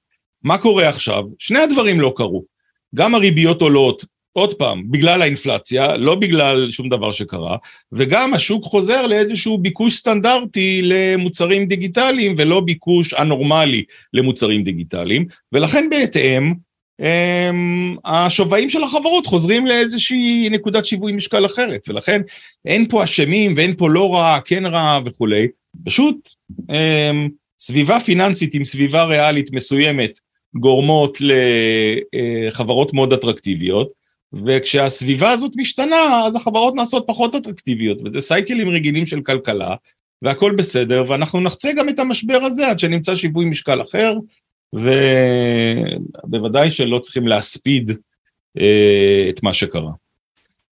מה 0.43 0.57
קורה 0.57 0.89
עכשיו? 0.89 1.23
שני 1.39 1.59
הדברים 1.59 2.01
לא 2.01 2.13
קרו. 2.15 2.43
גם 2.95 3.15
הריביות 3.15 3.61
עולות, 3.61 4.05
עוד 4.37 4.53
פעם, 4.53 4.83
בגלל 4.91 5.21
האינפלציה, 5.21 5.97
לא 5.97 6.15
בגלל 6.15 6.71
שום 6.71 6.89
דבר 6.89 7.11
שקרה, 7.11 7.57
וגם 7.91 8.33
השוק 8.33 8.63
חוזר 8.63 9.05
לאיזשהו 9.07 9.57
ביקוש 9.57 9.95
סטנדרטי 9.95 10.81
למוצרים 10.83 11.65
דיגיטליים 11.65 12.35
ולא 12.37 12.59
ביקוש 12.59 13.13
אנורמלי 13.13 13.83
למוצרים 14.13 14.63
דיגיטליים, 14.63 15.25
ולכן 15.51 15.87
בהתאם, 15.89 16.53
הם, 16.99 17.95
השווים 18.05 18.69
של 18.69 18.83
החברות 18.83 19.25
חוזרים 19.25 19.67
לאיזושהי 19.67 20.49
נקודת 20.51 20.85
שיווי 20.85 21.11
משקל 21.11 21.45
אחרת, 21.45 21.89
ולכן 21.89 22.21
אין 22.65 22.87
פה 22.89 23.03
אשמים 23.03 23.53
ואין 23.57 23.75
פה 23.77 23.89
לא 23.89 24.13
רע, 24.13 24.39
כן 24.45 24.65
רע 24.65 24.99
וכולי, 25.05 25.47
פשוט 25.85 26.29
הם, 26.69 27.29
סביבה 27.59 27.99
פיננסית 27.99 28.53
עם 28.53 28.65
סביבה 28.65 29.03
ריאלית 29.03 29.53
מסוימת 29.53 30.19
גורמות 30.55 31.17
לחברות 31.21 32.93
מאוד 32.93 33.13
אטרקטיביות, 33.13 34.04
וכשהסביבה 34.45 35.31
הזאת 35.31 35.51
משתנה, 35.55 36.25
אז 36.27 36.35
החברות 36.35 36.75
נעשות 36.75 37.03
פחות 37.07 37.35
אטרקטיביות, 37.35 38.01
וזה 38.05 38.21
סייקלים 38.21 38.69
רגילים 38.69 39.05
של 39.05 39.21
כלכלה, 39.21 39.75
והכל 40.21 40.55
בסדר, 40.57 41.03
ואנחנו 41.07 41.41
נחצה 41.41 41.71
גם 41.77 41.89
את 41.89 41.99
המשבר 41.99 42.39
הזה 42.43 42.67
עד 42.67 42.79
שנמצא 42.79 43.15
שיווי 43.15 43.45
משקל 43.45 43.81
אחר, 43.81 44.13
ובוודאי 46.23 46.71
שלא 46.71 46.99
צריכים 46.99 47.27
להספיד 47.27 47.91
אה, 48.59 49.27
את 49.29 49.43
מה 49.43 49.53
שקרה. 49.53 49.91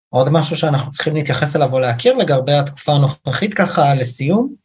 עוד 0.10 0.28
משהו 0.32 0.58
שאנחנו 0.58 0.92
צריכים 0.92 1.14
להתייחס 1.16 1.56
אליו 1.56 1.74
או 1.74 1.80
להכיר 1.80 2.14
לגבי 2.14 2.54
התקופה 2.54 2.92
הנוכחית 2.92 3.54
ככה 3.54 3.96
לסיום? 3.96 4.56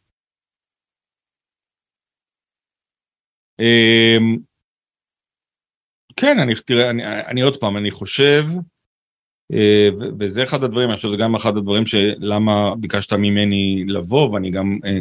אמ, 3.59 4.37
כן, 6.15 6.39
אני, 6.39 6.53
תראה, 6.65 6.89
אני, 6.89 7.03
אני 7.05 7.41
עוד 7.41 7.57
פעם, 7.57 7.77
אני 7.77 7.91
חושב, 7.91 8.43
אה, 8.55 8.61
וזה 10.19 10.43
אחד 10.43 10.63
הדברים, 10.63 10.89
אני 10.89 10.95
חושב 10.95 11.07
שזה 11.07 11.17
גם 11.17 11.35
אחד 11.35 11.57
הדברים 11.57 11.85
שלמה 11.85 12.75
ביקשת 12.75 13.13
ממני 13.13 13.83
לבוא, 13.87 14.29
ואני 14.29 14.51
גם 14.51 14.79
אה, 14.85 14.99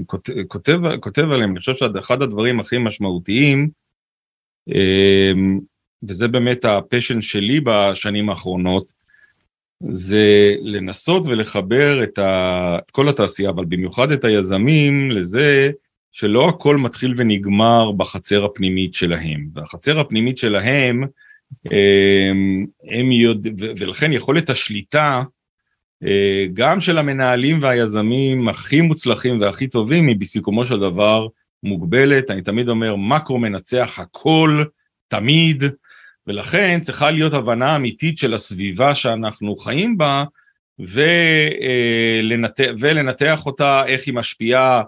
כותב, 0.49 0.79
כותב 1.01 1.31
עליהם, 1.33 1.51
אני 1.51 1.59
חושב 1.59 1.75
שאחד 1.75 2.23
הדברים 2.23 2.61
הכי 2.61 2.79
משמעותיים, 2.79 3.69
אמ, 4.69 5.61
וזה 6.09 6.29
באמת 6.29 6.65
הפשן 6.65 7.23
שלי 7.23 7.61
בשנים 7.65 8.31
האחרונות, 8.31 8.93
זה 9.91 10.55
לנסות 10.63 11.27
ולחבר 11.27 12.05
את, 12.05 12.19
ה, 12.19 12.79
את 12.85 12.91
כל 12.91 13.09
התעשייה, 13.09 13.51
אבל 13.51 13.65
במיוחד 13.65 14.13
את 14.13 14.25
היזמים, 14.25 15.11
לזה 15.11 15.71
שלא 16.13 16.49
הכל 16.49 16.77
מתחיל 16.77 17.15
ונגמר 17.17 17.93
בחצר 17.93 18.45
הפנימית 18.45 18.95
שלהם. 18.95 19.49
והחצר 19.55 20.01
הפנימית 20.01 20.39
שלהם, 20.39 21.05
הם 22.91 23.13
יודע, 23.13 23.51
ולכן 23.79 24.13
יכולת 24.13 24.51
השליטה, 24.51 25.23
אה, 26.05 26.47
גם 26.55 26.81
של 26.81 26.99
המנהלים 26.99 27.63
והיזמים 27.63 28.49
הכי 28.49 28.81
מוצלחים 28.81 29.41
והכי 29.41 29.67
טובים, 29.67 30.09
היא 30.09 30.17
בסיכומו 30.19 30.65
של 30.65 30.81
דבר 30.81 31.27
מוגבלת, 31.63 32.31
אני 32.31 32.43
תמיד 32.43 32.69
אומר, 32.69 32.97
מקרו 32.97 33.39
מנצח 33.39 33.99
הכל, 33.99 34.65
תמיד, 35.09 35.65
ולכן 36.27 36.79
צריכה 36.83 37.11
להיות 37.11 37.33
הבנה 37.33 37.77
אמיתית 37.77 38.19
של 38.19 38.35
הסביבה 38.35 38.95
שאנחנו 38.95 39.57
חיים 39.57 39.99
בה, 39.99 40.25
ולנתח, 40.79 42.65
אה, 42.65 42.71
ולנתח 42.79 43.47
אותה, 43.47 43.85
איך 43.87 44.07
היא 44.07 44.15
משפיעה 44.15 44.83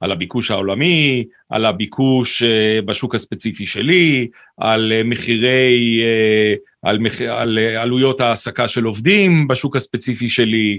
על 0.00 0.12
הביקוש 0.12 0.50
העולמי, 0.50 1.24
על 1.48 1.66
הביקוש 1.66 2.42
אה, 2.42 2.78
בשוק 2.84 3.14
הספציפי 3.14 3.66
שלי, 3.66 4.28
על 4.56 4.92
מחירי, 5.04 6.00
אה, 6.02 6.54
על, 6.90 6.98
מח... 6.98 7.20
על 7.20 7.58
עלויות 7.58 8.20
העסקה 8.20 8.68
של 8.68 8.84
עובדים 8.84 9.48
בשוק 9.48 9.76
הספציפי 9.76 10.28
שלי 10.28 10.78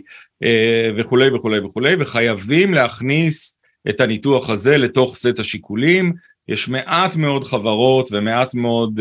וכולי 0.98 1.30
וכולי 1.36 1.60
וכולי, 1.60 1.96
וחייבים 2.00 2.74
להכניס 2.74 3.58
את 3.90 4.02
הניתוח 4.02 4.50
הזה 4.50 4.78
לתוך 4.78 5.16
סט 5.16 5.40
השיקולים. 5.40 6.14
יש 6.48 6.70
מעט 6.70 7.16
מאוד 7.16 7.44
חברות 7.44 8.10
ומעט 8.12 8.54
מאוד 8.54 9.00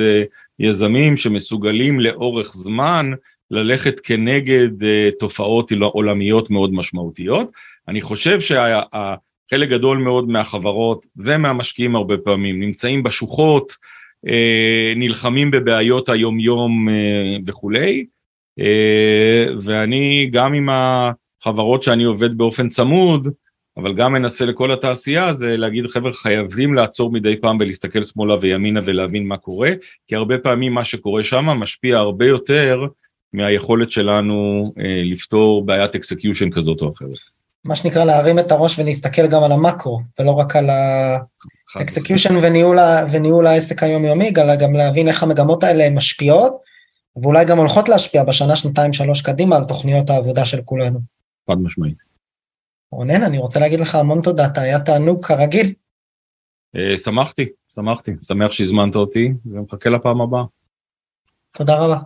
יזמים 0.59 1.16
שמסוגלים 1.16 2.00
לאורך 2.00 2.52
זמן 2.54 3.11
ללכת 3.50 4.00
כנגד 4.00 4.70
תופעות 5.18 5.72
עולמיות 5.80 6.50
מאוד 6.50 6.74
משמעותיות. 6.74 7.50
אני 7.88 8.00
חושב 8.02 8.40
שחלק 9.51 9.68
גדול 9.68 9.99
מאוד 9.99 10.28
מהחברות 10.28 11.07
ומהמשקיעים 11.16 11.96
הרבה 11.96 12.16
פעמים 12.18 12.61
נמצאים 12.61 13.03
בשוחות, 13.03 13.72
uh, 14.26 14.30
נלחמים 14.96 15.51
בבעיות 15.51 16.09
היומיום 16.09 16.88
uh, 16.88 16.92
וכולי, 17.46 18.07
uh, 18.61 19.53
ואני 19.62 20.28
גם 20.32 20.55
עם 20.55 20.68
החברות 20.72 21.82
שאני 21.82 22.05
עובד 22.05 22.38
באופן 22.38 22.68
צמוד, 22.68 23.28
אבל 23.76 23.94
גם 23.94 24.12
מנסה 24.12 24.44
לכל 24.44 24.72
התעשייה 24.72 25.34
זה 25.34 25.57
להגיד 25.57 25.86
חבר'ה 25.86 26.12
חייבים 26.12 26.74
לעצור 26.74 27.12
מדי 27.12 27.36
פעם 27.36 27.57
ולהסתכל 27.61 28.03
שמאלה 28.03 28.36
וימינה 28.40 28.80
ולהבין 28.86 29.26
מה 29.26 29.36
קורה, 29.36 29.70
כי 30.07 30.16
הרבה 30.16 30.38
פעמים 30.38 30.74
מה 30.74 30.84
שקורה 30.84 31.24
שם 31.24 31.44
משפיע 31.44 31.99
הרבה 31.99 32.26
יותר 32.26 32.86
מהיכולת 33.32 33.90
שלנו 33.90 34.72
אה, 34.78 35.03
לפתור 35.05 35.66
בעיית 35.66 35.94
execution 35.94 36.50
כזאת 36.51 36.82
או 36.82 36.92
אחרת. 36.92 37.38
מה 37.64 37.76
שנקרא 37.76 38.04
להרים 38.04 38.38
את 38.38 38.52
הראש 38.52 38.78
ולהסתכל 38.78 39.26
גם 39.28 39.42
על 39.42 39.52
המקרו, 39.52 40.00
ולא 40.18 40.30
רק 40.30 40.56
על 40.56 40.70
ה 41.74 41.81
execution 41.81 42.36
וניהול, 42.42 42.78
וניהול 43.12 43.46
העסק 43.46 43.82
היומיומי, 43.82 44.32
אלא 44.38 44.56
גם 44.56 44.72
להבין 44.72 45.09
איך 45.09 45.22
המגמות 45.22 45.64
האלה 45.64 45.90
משפיעות, 45.90 46.62
ואולי 47.22 47.44
גם 47.44 47.59
הולכות 47.59 47.88
להשפיע 47.88 48.24
בשנה, 48.24 48.56
שנתיים, 48.56 48.92
שלוש 48.92 49.22
קדימה 49.22 49.56
על 49.56 49.64
תוכניות 49.64 50.11
העבודה 50.11 50.46
של 50.46 50.62
כולנו. 50.64 51.00
חד 51.50 51.59
משמעית. 51.59 52.02
רונן, 52.92 53.22
אני 53.22 53.38
רוצה 53.38 53.61
להגיד 53.61 53.80
לך 53.80 53.94
המון 53.94 54.22
תודה, 54.22 54.46
אתה 54.46 54.61
היה 54.61 54.80
תענוג 54.80 55.26
כרגיל. 55.26 55.74
אה, 56.76 56.98
שמחתי, 56.98 57.46
שמחתי, 57.74 58.12
שמח 58.22 58.52
שהזמנת 58.52 58.96
אותי, 58.96 59.32
ומחכה 59.46 59.90
לפעם 59.90 60.20
הבאה. 60.20 60.44
תודה 61.52 61.78
רבה. 61.78 61.98